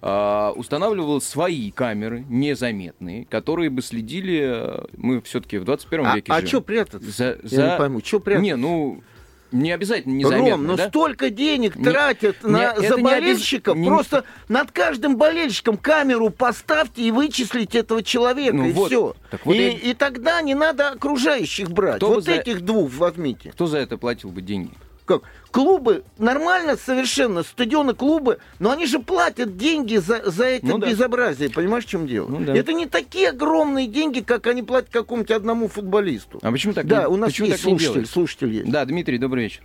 [0.00, 6.32] э, устанавливал свои камеры, незаметные, которые бы следили, э, мы все-таки в 21 а, веке
[6.32, 7.10] А что прятаться?
[7.10, 7.70] За, Я за...
[7.72, 8.44] не пойму, что прятаться?
[8.44, 9.02] Не, ну,
[9.52, 10.88] не обязательно незаметно, Ром, но да?
[10.88, 13.76] столько денег Не- тратят не- на, это за не болельщиков.
[13.76, 18.88] не- Просто над каждым болельщиком камеру поставьте и вычислите этого человека, Ну и вот.
[18.88, 19.16] все.
[19.30, 21.96] Так вот и, я- и тогда не надо окружающих брать.
[21.96, 23.50] Кто вот за- этих двух возьмите.
[23.52, 24.72] Кто за это платил бы деньги?
[25.08, 25.22] Как?
[25.50, 30.90] Клубы нормально совершенно, стадионы, клубы, но они же платят деньги за, за это Ну да.
[30.90, 31.48] безобразие.
[31.48, 32.28] Понимаешь, в чем дело?
[32.28, 32.54] Ну да.
[32.54, 36.38] Это не такие огромные деньги, как они платят какому-нибудь одному футболисту.
[36.42, 38.70] А почему так да, у нас почему есть так слушатель, слушатель есть.
[38.70, 39.62] Да, Дмитрий, добрый вечер.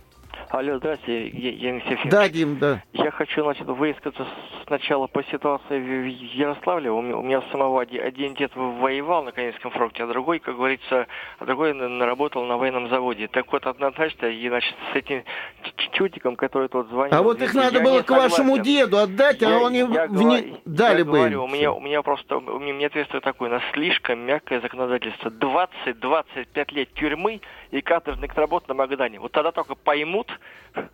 [0.56, 2.12] Алло, здравствуйте, Е- Евгений Сергеевич.
[2.12, 2.80] Да, Дим, да.
[2.92, 4.24] Я хочу значит, высказаться
[4.68, 6.92] сначала по ситуации в Ярославле.
[6.92, 10.54] У меня, у меня самого оди- один дед воевал на Калининском фронте, а другой, как
[10.54, 11.08] говорится,
[11.40, 13.26] а другой на- на- военном заводе.
[13.26, 15.24] Так вот, однозначно, и, значит, с этим
[15.64, 17.16] ч- ч- чутиком, который тут звонил...
[17.18, 20.12] А вот их я надо было к вашему деду отдать, а Я- они я в-
[20.12, 21.50] не дали я бы говорю, им.
[21.50, 25.30] у меня, у меня просто, у меня, мне ответствие такое, на слишком мягкое законодательство.
[25.30, 27.40] 20-25 лет тюрьмы
[27.74, 29.18] и каторжных работ на Магадане.
[29.18, 30.28] Вот тогда только поймут,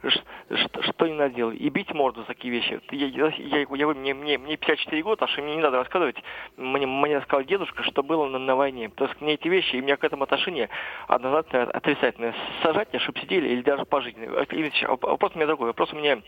[0.02, 0.22] ш-
[0.80, 1.60] что не надо делать.
[1.60, 2.80] И бить морду за такие вещи.
[2.90, 6.16] Я, я, я, мне, мне, мне 54 года, а что мне не надо рассказывать.
[6.56, 8.88] Мне, мне рассказал дедушка, что было на, на войне.
[8.88, 10.70] То есть мне эти вещи, и у меня к этому отношение
[11.06, 12.34] однозначно отрицательное.
[12.62, 14.46] Сажать чтобы сидели, или даже пожизненно.
[14.48, 15.66] Ильич, а Вопрос у меня другой.
[15.68, 16.18] Вопрос у меня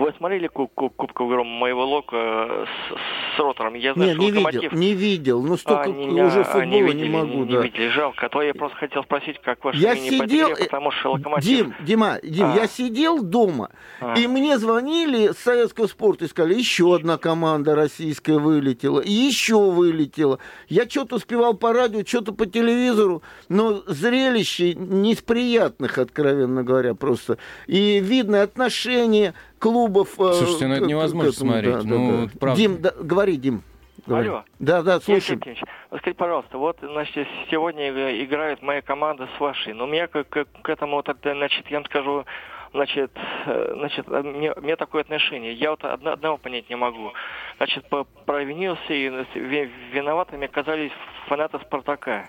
[0.00, 3.74] вы смотрели куб, куб, Кубковый гром моего лока э, с, с ротором?
[3.74, 5.42] Я знаю, Не, что не видел, не видел.
[5.42, 7.60] Ну, столько А, не- уже а, футбола не, не, видели, могу, не, да.
[7.62, 8.26] видели, жалко.
[8.26, 10.90] А то я просто хотел спросить, как ваше Я мнение по сидел, игре, э, потому
[10.90, 11.44] что Локомотив...
[11.66, 12.54] Дим, Дима, Дим, А.
[12.56, 14.14] я сидел дома, А.
[14.18, 19.58] и мне звонили с советского спорта и сказали, еще одна команда российская вылетела, и еще
[19.70, 20.38] вылетела.
[20.68, 26.94] Я что-то успевал по радио, что-то по телевизору, но зрелище не из приятных, откровенно говоря,
[26.94, 27.38] просто.
[27.66, 30.18] И видно отношение клубов...
[30.18, 32.30] э, Слушайте, ну это невозможно этому, смотреть, да, да, ну, да.
[32.40, 32.56] правда.
[32.60, 33.62] Дим, да, говори, Дим.
[34.06, 34.28] говори.
[34.28, 34.44] Алло.
[34.58, 35.58] Да, да, Евгений слушай.
[35.90, 40.06] Вот скажите, пожалуйста, вот, значит, сегодня иг- играет моя команда с вашей, но у меня
[40.08, 42.24] к, к- к этому, вот, это, значит, я вам скажу,
[42.72, 43.10] значит,
[43.46, 45.52] э, значит, э, мне, мне такое отношение.
[45.52, 47.12] Я вот одно- одного понять не могу.
[47.58, 50.92] Значит, по- провинился и ви- виноватыми оказались
[51.28, 52.28] фанаты Спартака.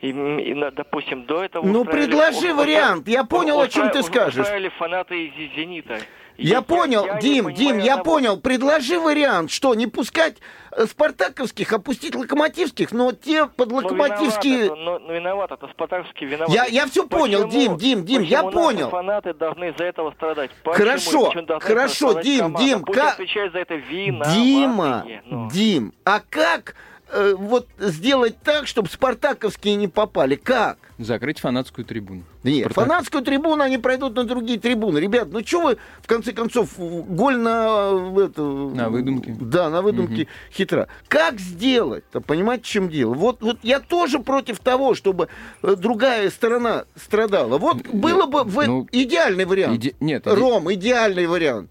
[0.00, 1.66] И, и, допустим, до этого...
[1.66, 3.06] Ну, предложи вариант.
[3.08, 4.40] Я понял, о чем ты скажешь.
[4.40, 5.98] Устраивали фанаты из «Зенита».
[6.38, 8.04] Я, понял, я Дим, понимаю Дим, я одного.
[8.04, 8.40] понял.
[8.40, 10.38] Предложи вариант, что не пускать
[10.72, 14.56] э, спартаковских, а пустить локомотивских, но те под Ну, локомотивские...
[14.62, 16.48] виноват это, ну, ну, виноват, это Спартаковский виноват.
[16.54, 18.88] Я- я всё понял, Дим, Дим, Дим, я почему понял.
[18.88, 20.50] фанаты должны из-за этого страдать?
[20.64, 20.78] Почему?
[20.86, 22.58] Хорошо, Почему хорошо, Дим, команда?
[22.64, 25.04] Дим, Пусть как- отвечает за это Дима.
[25.26, 25.50] Ну.
[25.50, 26.74] Дим, а как
[27.12, 30.34] э, вот сделать так, чтобы спартаковские не попали?
[30.36, 30.78] Как?
[30.98, 32.22] Закрыть фанатскую трибуну.
[32.42, 32.84] Нет, Спартак.
[32.92, 34.98] фанатскую трибуну они пройдут на другие трибуны.
[34.98, 37.90] Ребят, ну что вы, в конце концов, голь на...
[38.18, 39.34] Это, На выдумке.
[39.40, 40.88] Да, на выдумке хитра.
[41.08, 42.20] Как сделать-то?
[42.20, 43.14] Понимаете, в чем дело?
[43.14, 45.28] Вот, вот я тоже против того, чтобы
[45.62, 47.56] э, другая сторона страдала.
[47.58, 49.78] Вот было бы ну, идеальный вариант.
[49.78, 51.70] иде- нет, иде- Ром, идеальный вариант.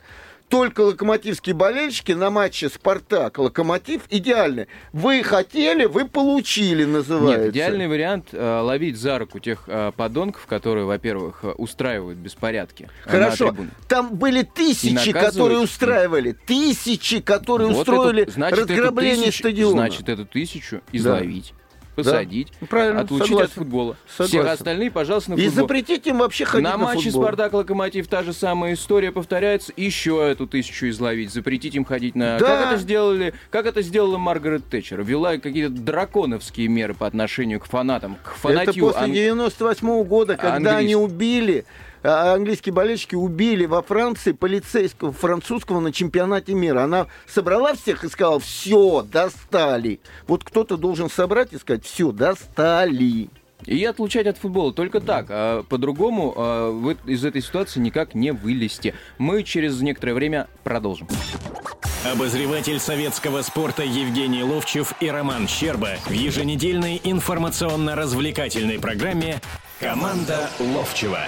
[0.50, 4.68] Только локомотивские болельщики на матче Спартак, Локомотив идеальный.
[4.94, 7.46] Вы хотели, вы получили, называется.
[7.46, 12.90] Нет, идеальный вариант э, ловить за руку тех э, подонков, которые, во-первых, э, устраивают беспорядки
[13.06, 13.56] на Хорошо,
[13.88, 19.72] там были тысячи, которые устраивали, тысячи, которые Вот устроили эту- значит, эту разграбление тысячу- стадиона.
[19.74, 21.54] Значит, эту тысячу изловить,
[22.04, 23.46] посадить, Ну, Правильно, отлучить согласен.
[23.48, 23.98] от футбола.
[24.10, 24.40] Согласен.
[24.42, 25.64] Всех остальных, пожалуйста, на И футбол.
[25.64, 27.24] запретить им вообще ходить на, на матче футбол.
[27.24, 29.74] Спартак-Локомотив та же самая история повторяется.
[29.78, 32.38] Еще эту тысячу изловить, запретить им ходить на...
[32.40, 32.46] Да.
[32.46, 33.34] Как это сделали?
[33.50, 35.02] Как это сделала Маргарет Тэтчер?
[35.04, 38.86] Ввела какие-то драконовские меры по отношению к фанатам, к Это фанатью.
[38.88, 40.80] после ан- 98 года, когда Английский.
[40.86, 41.66] они убили,
[42.04, 46.84] английские болельщики убили во Франции полицейского французского на чемпионате мира.
[46.84, 50.00] Она собрала всех и сказала, все, достали.
[50.28, 53.30] Вот кто-то должен собрать и сказать, все, достали.
[53.66, 54.74] И отлучать от футбола.
[54.74, 55.28] Только так.
[55.30, 58.96] А по-другому а, вы из этой ситуации никак не вылезти.
[59.18, 61.08] Мы через некоторое время продолжим.
[62.06, 69.42] Обозреватель советского спорта Евгений Ловчев и Роман Щерба в еженедельной информационно-развлекательной программе
[69.82, 71.20] «Команда Ловчева».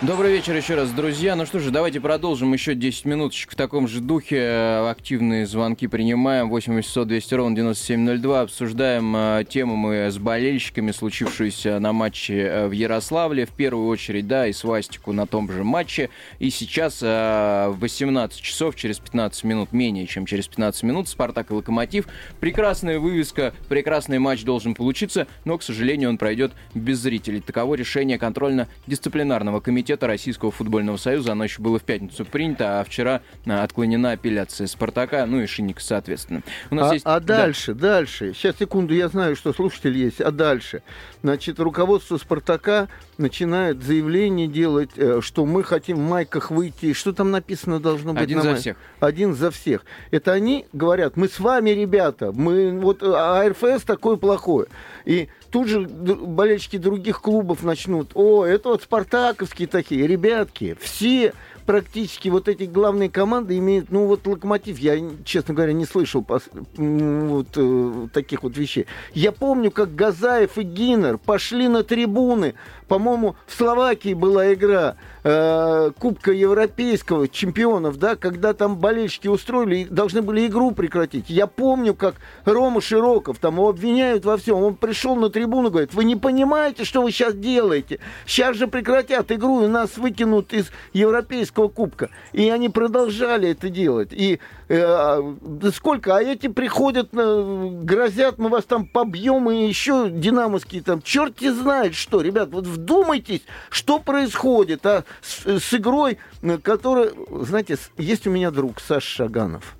[0.00, 1.34] Добрый вечер еще раз, друзья.
[1.34, 4.86] Ну что же, давайте продолжим еще 10 минуточек в таком же духе.
[4.88, 6.50] Активные звонки принимаем.
[6.50, 8.42] 800 200 ровно 9702.
[8.42, 13.44] Обсуждаем э, тему мы с болельщиками, случившуюся на матче э, в Ярославле.
[13.44, 16.10] В первую очередь, да, и свастику на том же матче.
[16.38, 21.50] И сейчас э, в 18 часов, через 15 минут, менее чем через 15 минут, Спартак
[21.50, 22.06] и Локомотив.
[22.38, 27.40] Прекрасная вывеска, прекрасный матч должен получиться, но, к сожалению, он пройдет без зрителей.
[27.40, 31.32] Таково решение контрольно-дисциплинарного комитета Комитета Российского футбольного союза.
[31.32, 36.42] Оно еще было в пятницу принято, а вчера отклонена апелляция Спартака, ну и Шинника, соответственно.
[36.70, 37.06] У нас а, есть...
[37.06, 37.94] а дальше, да.
[37.94, 38.34] дальше.
[38.34, 40.20] Сейчас, секунду, я знаю, что слушатель есть.
[40.20, 40.82] А дальше?
[41.22, 46.92] Значит, руководство Спартака начинает заявление делать, э, что мы хотим в майках выйти.
[46.92, 48.24] Что там написано должно быть?
[48.24, 48.60] Один за май...
[48.60, 48.76] всех.
[49.00, 49.86] Один за всех.
[50.10, 54.66] Это они говорят, мы с вами, ребята, мы вот а АРФС такое плохое.
[55.06, 61.32] И тут же болельщики других клубов начнут, о, это вот спартаковские такие, ребятки, все
[61.64, 67.48] практически вот эти главные команды имеют, ну вот Локомотив, я, честно говоря, не слышал вот
[67.54, 68.86] э, таких вот вещей.
[69.14, 72.54] Я помню, как Газаев и Гинер пошли на трибуны,
[72.88, 79.84] по-моему, в Словакии была игра э, Кубка Европейского чемпионов, да, когда там болельщики устроили и
[79.84, 81.28] должны были игру прекратить.
[81.28, 82.14] Я помню, как
[82.46, 86.84] Рома Широков, там его обвиняют во всем, он пришел на трибуну, говорит, вы не понимаете,
[86.84, 88.00] что вы сейчас делаете?
[88.26, 92.08] Сейчас же прекратят игру, и нас выкинут из Европейского кубка.
[92.32, 94.08] И они продолжали это делать.
[94.12, 95.34] И э,
[95.74, 96.16] сколько?
[96.16, 101.02] А эти приходят, э, грозят, мы вас там побьем, и еще динамовские там.
[101.02, 102.22] Черт не знает что.
[102.22, 107.12] Ребят, вот вдумайтесь, что происходит а с, с игрой, э, которая...
[107.30, 109.76] Знаете, есть у меня друг Саша Шаганов.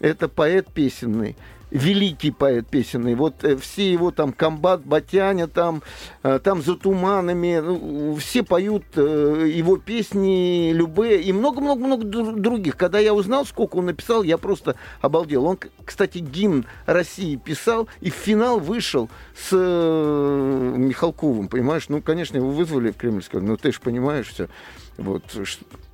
[0.00, 1.36] Это поэт песенный
[1.70, 3.14] великий поэт песенный.
[3.14, 5.82] Вот э, все его там комбат, Батяня, там,
[6.22, 12.76] э, там за туманами, ну, все поют э, его песни любые и много-много-много других.
[12.76, 15.46] Когда я узнал, сколько он написал, я просто обалдел.
[15.46, 21.88] Он, кстати, гимн России писал и в финал вышел с Михалковым, понимаешь?
[21.88, 24.48] Ну, конечно, его вызвали в Кремль, сказали, ну ты же понимаешь все.
[24.96, 25.22] Вот,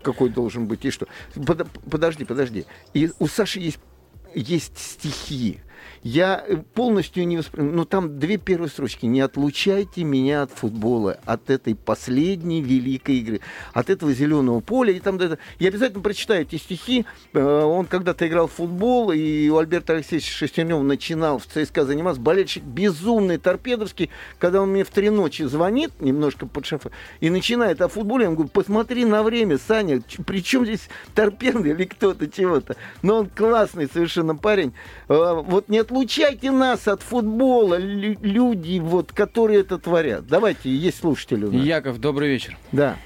[0.02, 1.06] какой должен быть и что.
[1.90, 2.66] Подожди, подожди.
[2.92, 3.78] И у Саши есть
[4.36, 5.60] есть стихи,
[6.02, 7.76] я э, полностью не воспринимаю.
[7.76, 9.06] Ну, там две первые строчки.
[9.06, 13.40] Не отлучайте меня от футбола, от этой последней великой игры,
[13.72, 14.92] от этого зеленого поля.
[14.92, 15.18] И там.
[15.58, 17.06] Я обязательно прочитаю эти стихи.
[17.32, 22.20] Э, он когда-то играл в футбол, и у Альберта Алексеевича Шестернева начинал в ЦСКА заниматься.
[22.20, 24.10] Болельщик безумный, торпедовский.
[24.38, 28.34] Когда он мне в три ночи звонит, немножко под шафы, и начинает о футболе, он
[28.34, 32.76] говорит, посмотри на время, Саня, при чем здесь торпеды или кто-то чего-то.
[33.02, 34.72] Но он классный совершенно парень.
[35.08, 40.26] Э, вот не отлучайте нас от футбола, люди, вот, которые это творят.
[40.26, 41.62] Давайте, есть слушатели у нас.
[41.62, 42.56] Яков, добрый вечер.
[42.72, 42.96] Да.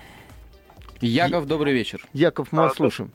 [1.01, 2.01] Яков, добрый вечер.
[2.13, 3.11] Яков, мы вас а, слушаем.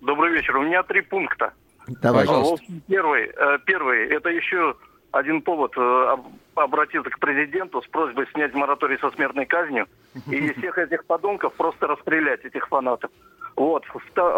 [0.00, 0.56] Добрый вечер.
[0.56, 1.52] У меня три пункта.
[1.86, 2.26] Давай.
[2.26, 2.66] Пожалуйста.
[2.88, 4.74] Первый, э, первый, это еще
[5.10, 6.16] один повод э,
[6.54, 9.86] обратиться к президенту с просьбой снять мораторий со смертной казнью
[10.30, 13.10] и всех этих подонков просто расстрелять, этих фанатов.
[13.56, 13.84] Вот.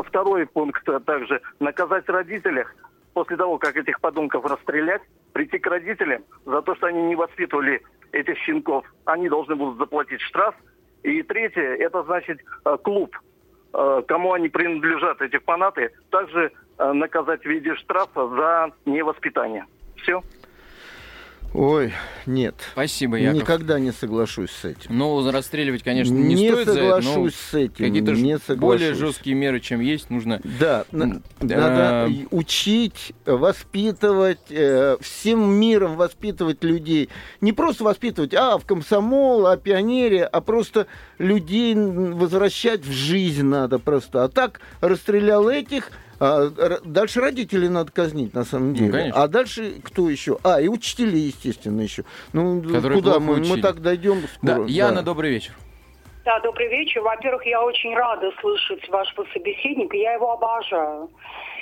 [0.07, 2.75] Второй пункт также наказать родителях
[3.15, 7.83] после того, как этих подонков расстрелять, прийти к родителям за то, что они не воспитывали
[8.13, 8.85] этих щенков.
[9.05, 10.55] Они должны будут заплатить штраф.
[11.03, 13.17] И третье, это значит э, клуб,
[13.75, 19.67] э, кому они принадлежат, эти фанаты, также э, наказать в виде штрафа за невоспитание.
[19.97, 20.23] Все.
[21.55, 21.93] Ой,
[22.25, 22.55] нет.
[22.73, 23.43] Спасибо, Яков.
[23.43, 24.97] Никогда не соглашусь с этим.
[24.97, 27.85] Ну, расстреливать, конечно, не, не стоит соглашусь за с этим.
[27.85, 28.59] Какие-то не соглашусь.
[28.59, 30.41] более жесткие меры, чем есть, нужно...
[30.45, 37.11] Да, на, надо учить, воспитывать, э, всем миром воспитывать людей.
[37.43, 40.87] Не просто воспитывать, а, в комсомол, а пионере, а просто
[41.19, 44.25] людей возвращать в жизнь надо просто.
[44.25, 45.91] А так расстрелял этих,
[46.25, 49.07] а, дальше родителей надо казнить, на самом ну, деле.
[49.07, 50.39] Ну, а дальше кто еще?
[50.45, 52.05] А, и учителей, естественно, еще.
[52.33, 53.41] Ну, Которые куда мы?
[53.41, 53.57] Учили.
[53.57, 54.61] Мы так дойдем скоро.
[54.61, 54.65] Да.
[54.69, 55.03] Яна, да.
[55.03, 55.53] добрый вечер.
[56.25, 57.01] Да, добрый вечер.
[57.01, 59.97] Во-первых, я очень рада слышать вашего собеседника.
[59.97, 61.11] Я его обожаю.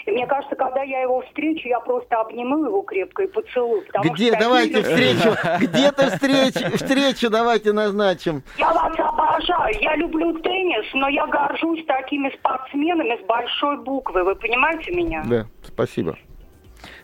[0.06, 3.84] И мне кажется, когда я его встречу, я просто обниму его крепко и поцелую.
[4.02, 4.36] Где?
[4.36, 5.36] Давайте встречу.
[5.60, 8.42] Где-то встречу, встречу давайте назначим.
[8.58, 9.74] Я вас обожаю.
[9.80, 14.24] Я люблю теннис, но я горжусь такими спортсменами с большой буквы.
[14.24, 15.22] Вы понимаете меня?
[15.26, 16.16] Да, спасибо.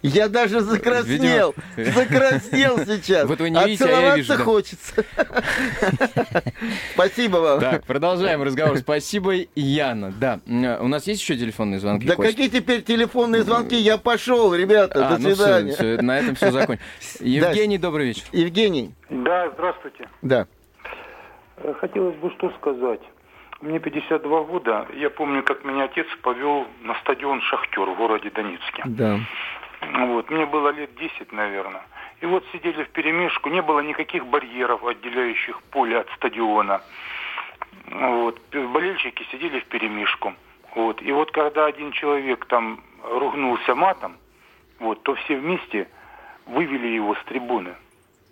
[0.07, 1.55] Я даже закраснел.
[1.77, 1.95] Видимо...
[1.95, 3.27] Закраснел сейчас.
[3.27, 4.35] Вот вы не видите, а я вижу.
[4.35, 5.05] хочется.
[6.95, 7.61] Спасибо вам.
[7.61, 8.79] Так, продолжаем разговор.
[8.79, 10.13] Спасибо, Яна.
[10.13, 12.07] Да, у нас есть еще телефонные звонки?
[12.07, 13.77] Да какие теперь телефонные звонки?
[13.77, 15.73] Я пошел, ребята, а, до ну свидания.
[15.73, 16.83] Все, на этом все закончим.
[17.21, 18.25] Евгений, добрый вечер.
[18.33, 18.95] Евгений.
[19.11, 20.09] Да, здравствуйте.
[20.23, 20.47] Да.
[21.59, 23.01] Э, хотелось бы что сказать.
[23.61, 24.87] Мне 52 года.
[24.95, 28.83] Я помню, как меня отец повел на стадион «Шахтер» в городе Донецке.
[28.85, 29.19] Да.
[29.81, 31.83] Вот, мне было лет 10, наверное.
[32.21, 36.81] И вот сидели в перемешку, не было никаких барьеров, отделяющих поле от стадиона.
[37.91, 40.35] Вот, болельщики сидели в перемешку.
[40.75, 44.17] Вот, и вот когда один человек там ругнулся матом,
[44.79, 45.89] вот, то все вместе
[46.47, 47.75] вывели его с трибуны.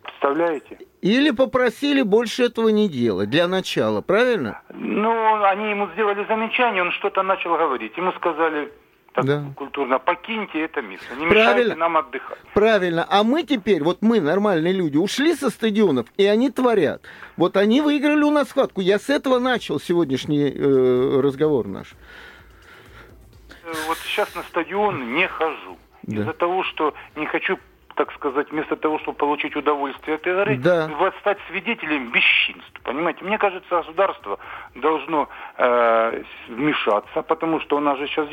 [0.03, 0.78] Представляете?
[1.01, 4.62] Или попросили больше этого не делать для начала, правильно?
[4.70, 7.97] Ну, они ему сделали замечание, он что-то начал говорить.
[7.97, 8.70] Ему сказали,
[9.14, 9.44] так да.
[9.54, 11.50] культурно, покиньте это место, не Правильно.
[11.50, 12.38] мешайте нам отдыхать.
[12.52, 13.06] Правильно.
[13.08, 17.00] А мы теперь, вот мы, нормальные люди, ушли со стадионов, и они творят.
[17.36, 18.80] Вот они выиграли у нас схватку.
[18.80, 21.92] Я с этого начал сегодняшний э, разговор наш.
[23.62, 25.78] Э, вот сейчас на стадион не хожу.
[26.02, 26.22] Да.
[26.22, 27.56] Из-за того, что не хочу
[27.94, 30.90] так сказать, вместо того, чтобы получить удовольствие от игры, да.
[31.20, 32.80] стать свидетелем бесчинств.
[32.82, 34.40] Понимаете, мне кажется, государство
[34.74, 38.28] должно э, вмешаться, потому что у нас же сейчас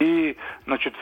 [0.00, 0.36] и,
[0.66, 0.94] значит,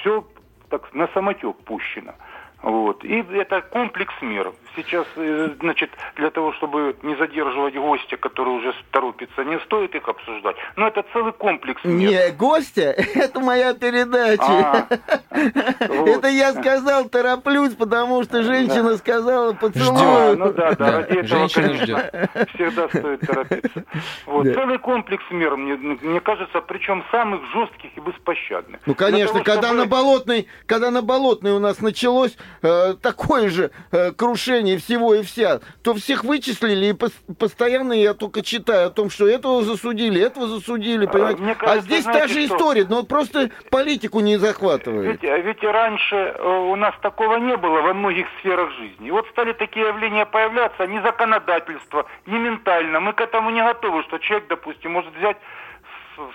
[0.00, 0.26] все
[0.70, 2.14] так на самотек пущено.
[2.62, 3.04] Вот.
[3.04, 4.52] И это комплекс мер.
[4.74, 10.06] Сейчас, э, значит, для того, чтобы не задерживать гостя, который уже торопится, не стоит их
[10.08, 10.56] обсуждать.
[10.76, 12.10] Но это целый комплекс мер.
[12.10, 14.42] Не, гостя, это моя передача.
[14.42, 14.86] А,
[15.80, 20.36] это я сказал, тороплюсь, потому что женщина сказала, поцелую.
[20.36, 23.84] Ну да, да, ради этого, всегда стоит торопиться.
[24.26, 24.44] Вот.
[24.44, 28.80] Целый комплекс мер, мне кажется, причем самых жестких и беспощадных.
[28.86, 34.12] Ну, конечно, когда на Болотной, когда на Болотной у нас началось э, такое же э,
[34.12, 39.10] крушение всего и вся, то всех вычислили, и по- постоянно я только читаю о том,
[39.10, 41.42] что этого засудили, этого засудили, а, понимаете?
[41.42, 42.56] Мне а кажется, а здесь знаете, та же что?
[42.56, 45.22] история, но просто политику не захватывает.
[45.22, 49.08] Ведь, ведь раньше э, у нас такого не было во многих сферах жизни.
[49.08, 53.00] И вот стали такие явления появляться, ни законодательство, ни ментально.
[53.00, 55.36] Мы к этому не готовы, что человек, допустим, может взять,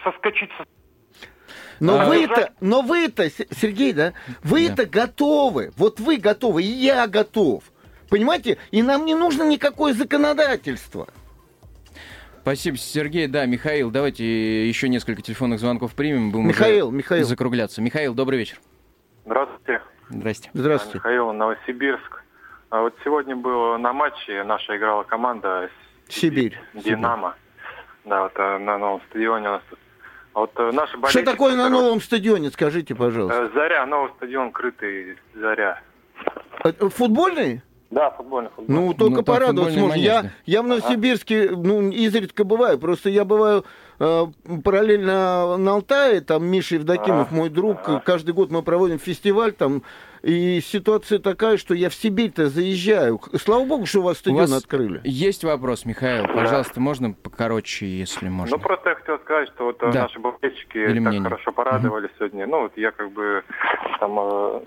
[0.03, 0.65] соскочить со
[1.81, 4.13] но а, вы-то, но вы-то, Сергей, да,
[4.43, 4.85] вы-то да.
[4.85, 5.71] готовы.
[5.77, 7.63] Вот вы готовы, и я готов.
[8.07, 8.59] Понимаете?
[8.69, 11.07] И нам не нужно никакое законодательство.
[12.43, 13.27] Спасибо, Сергей.
[13.27, 16.31] Да, Михаил, давайте еще несколько телефонных звонков примем.
[16.31, 17.25] Будем Михаил, Михаил.
[17.25, 17.81] Закругляться.
[17.81, 18.59] Михаил, добрый вечер.
[19.25, 19.81] Здравствуйте.
[20.09, 20.49] Здрасте.
[20.53, 20.99] Здравствуйте.
[20.99, 22.23] Михаил, Новосибирск.
[22.69, 25.71] А вот сегодня было на матче, наша играла команда
[26.09, 26.59] Сибирь.
[26.75, 27.33] Динамо.
[27.33, 27.41] Сибирь.
[28.05, 29.75] Да, вот э, на новом стадионе у нас а
[30.33, 33.43] вот э, наши Что такое на новом стадионе, скажите, пожалуйста?
[33.43, 35.81] Э, Заря, новый стадион крытый, Заря.
[36.63, 37.61] Э, футбольный?
[37.89, 38.81] Да, футбольный, футбольный.
[38.81, 39.99] Ну, только ну, порадоваться можно.
[39.99, 42.79] Я, я в Новосибирске, ну, изредка бываю.
[42.79, 43.65] Просто я бываю
[43.99, 44.27] э,
[44.63, 47.79] параллельно на Алтае, там Миша Евдокимов, а, мой друг.
[47.85, 47.99] А.
[47.99, 49.83] Каждый год мы проводим фестиваль там.
[50.23, 53.19] И ситуация такая, что я в Сибирь-то заезжаю.
[53.41, 55.01] Слава богу, что у вас стадион у вас открыли.
[55.03, 56.27] Есть вопрос, Михаил.
[56.27, 56.81] Пожалуйста, да.
[56.81, 58.55] можно покороче, если можно.
[58.55, 60.03] Ну, просто я хотел сказать, что вот да.
[60.03, 61.23] наши болельщики Или так мнение.
[61.23, 62.13] хорошо порадовали угу.
[62.19, 62.45] сегодня.
[62.45, 63.43] Ну, вот я как бы
[63.99, 64.61] там э,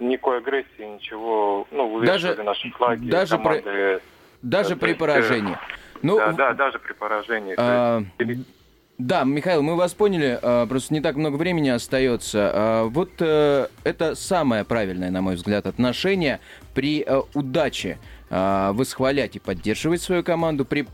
[0.00, 3.62] никакой агрессии, ничего, ну, даже, наши флаги, даже команды.
[3.62, 4.00] При,
[4.42, 5.56] даже при поражении.
[6.02, 7.54] Ну, да, да, даже при поражении.
[7.56, 8.02] А,
[8.98, 12.50] да, Михаил, мы вас поняли, а, просто не так много времени остается.
[12.52, 16.40] А, вот э, это самое правильное, на мой взгляд, отношение
[16.74, 17.98] при э, удаче
[18.30, 20.86] восхвалять и поддерживать свою команду, при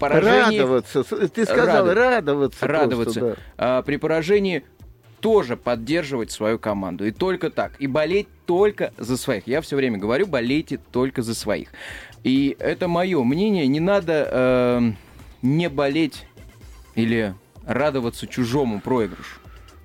[0.00, 0.58] поражении...
[0.58, 1.96] Радоваться, ты сказал, Рад...
[1.96, 2.66] радоваться.
[2.66, 3.20] Радоваться.
[3.20, 3.82] Просто, да.
[3.82, 4.64] При поражении
[5.20, 7.06] тоже поддерживать свою команду.
[7.06, 7.80] И только так.
[7.80, 9.46] И болеть только за своих.
[9.46, 11.68] Я все время говорю, болейте только за своих.
[12.24, 13.68] И это мое мнение.
[13.68, 14.92] Не надо э,
[15.42, 16.26] не болеть
[16.96, 17.34] или
[17.64, 19.38] радоваться чужому проигрышу.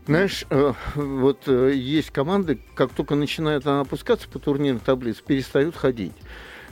[0.05, 5.75] Знаешь, э, вот э, есть команды, как только начинают она опускаться по турнирной таблице, перестают
[5.75, 6.13] ходить.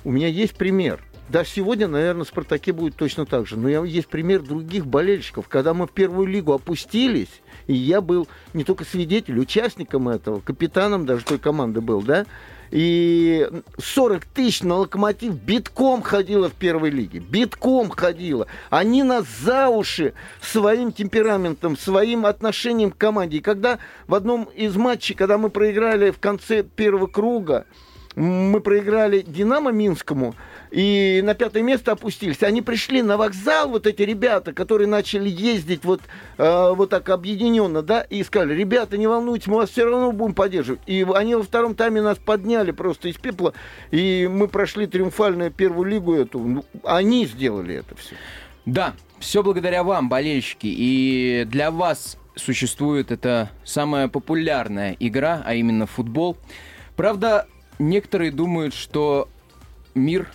[0.04, 3.58] У меня есть пример– да, сегодня, наверное, в «Спартаке» будет точно так же.
[3.58, 5.48] Но я, есть пример других болельщиков.
[5.48, 11.06] Когда мы в первую лигу опустились, и я был не только свидетелем, участником этого, капитаном
[11.06, 12.26] даже той команды был, да,
[12.74, 13.48] и
[13.78, 17.20] 40 тысяч на локомотив битком ходила в первой лиге.
[17.20, 18.48] Битком ходила.
[18.72, 23.38] Они нас за уши своим темпераментом, своим отношением к команде.
[23.38, 27.68] И когда в одном из матчей, когда мы проиграли в конце первого круга,
[28.16, 30.34] мы проиграли «Динамо» Минскому,
[30.74, 32.42] и на пятое место опустились.
[32.42, 36.02] Они пришли на вокзал, вот эти ребята, которые начали ездить вот,
[36.40, 40.34] э, вот так объединенно, да, и сказали, ребята, не волнуйтесь, мы вас все равно будем
[40.34, 40.82] поддерживать.
[40.88, 43.54] И они во втором тайме нас подняли просто из пепла,
[43.92, 46.40] и мы прошли триумфальную первую лигу эту.
[46.40, 48.16] Ну, они сделали это все.
[48.66, 55.86] Да, все благодаря вам, болельщики, и для вас существует эта самая популярная игра, а именно
[55.86, 56.36] футбол.
[56.96, 57.46] Правда,
[57.78, 59.30] некоторые думают, что
[59.94, 60.32] мир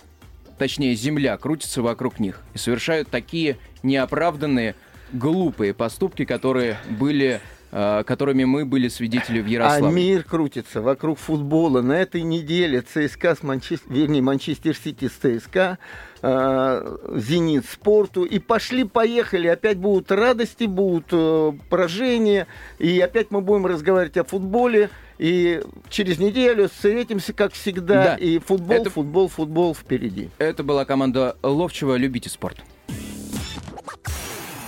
[0.59, 4.75] точнее Земля, крутится вокруг них и совершают такие неоправданные,
[5.11, 7.41] глупые поступки, которые были
[7.71, 9.87] которыми мы были свидетели в Ярославле.
[9.87, 11.81] А мир крутится вокруг футбола.
[11.81, 15.77] На этой неделе ЦСКА с Манчестер, вернее, Манчестер Сити с ЦСКА,
[16.21, 18.23] э, Зенит спорту.
[18.23, 19.47] И пошли-поехали.
[19.47, 22.47] Опять будут радости, будут э, поражения.
[22.79, 24.89] И опять мы будем разговаривать о футболе.
[25.19, 28.03] И через неделю встретимся, как всегда.
[28.03, 28.15] Да.
[28.15, 28.89] И футбол, Это...
[28.89, 30.29] футбол, футбол впереди.
[30.37, 32.57] Это была команда Ловчева «Любите спорт».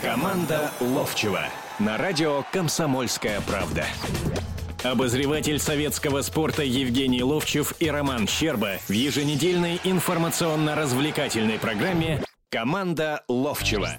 [0.01, 1.45] Команда Ловчева
[1.81, 3.85] на радио «Комсомольская правда».
[4.83, 13.89] Обозреватель советского спорта Евгений Ловчев и Роман Щерба в еженедельной информационно-развлекательной программе «Команда Ловчева».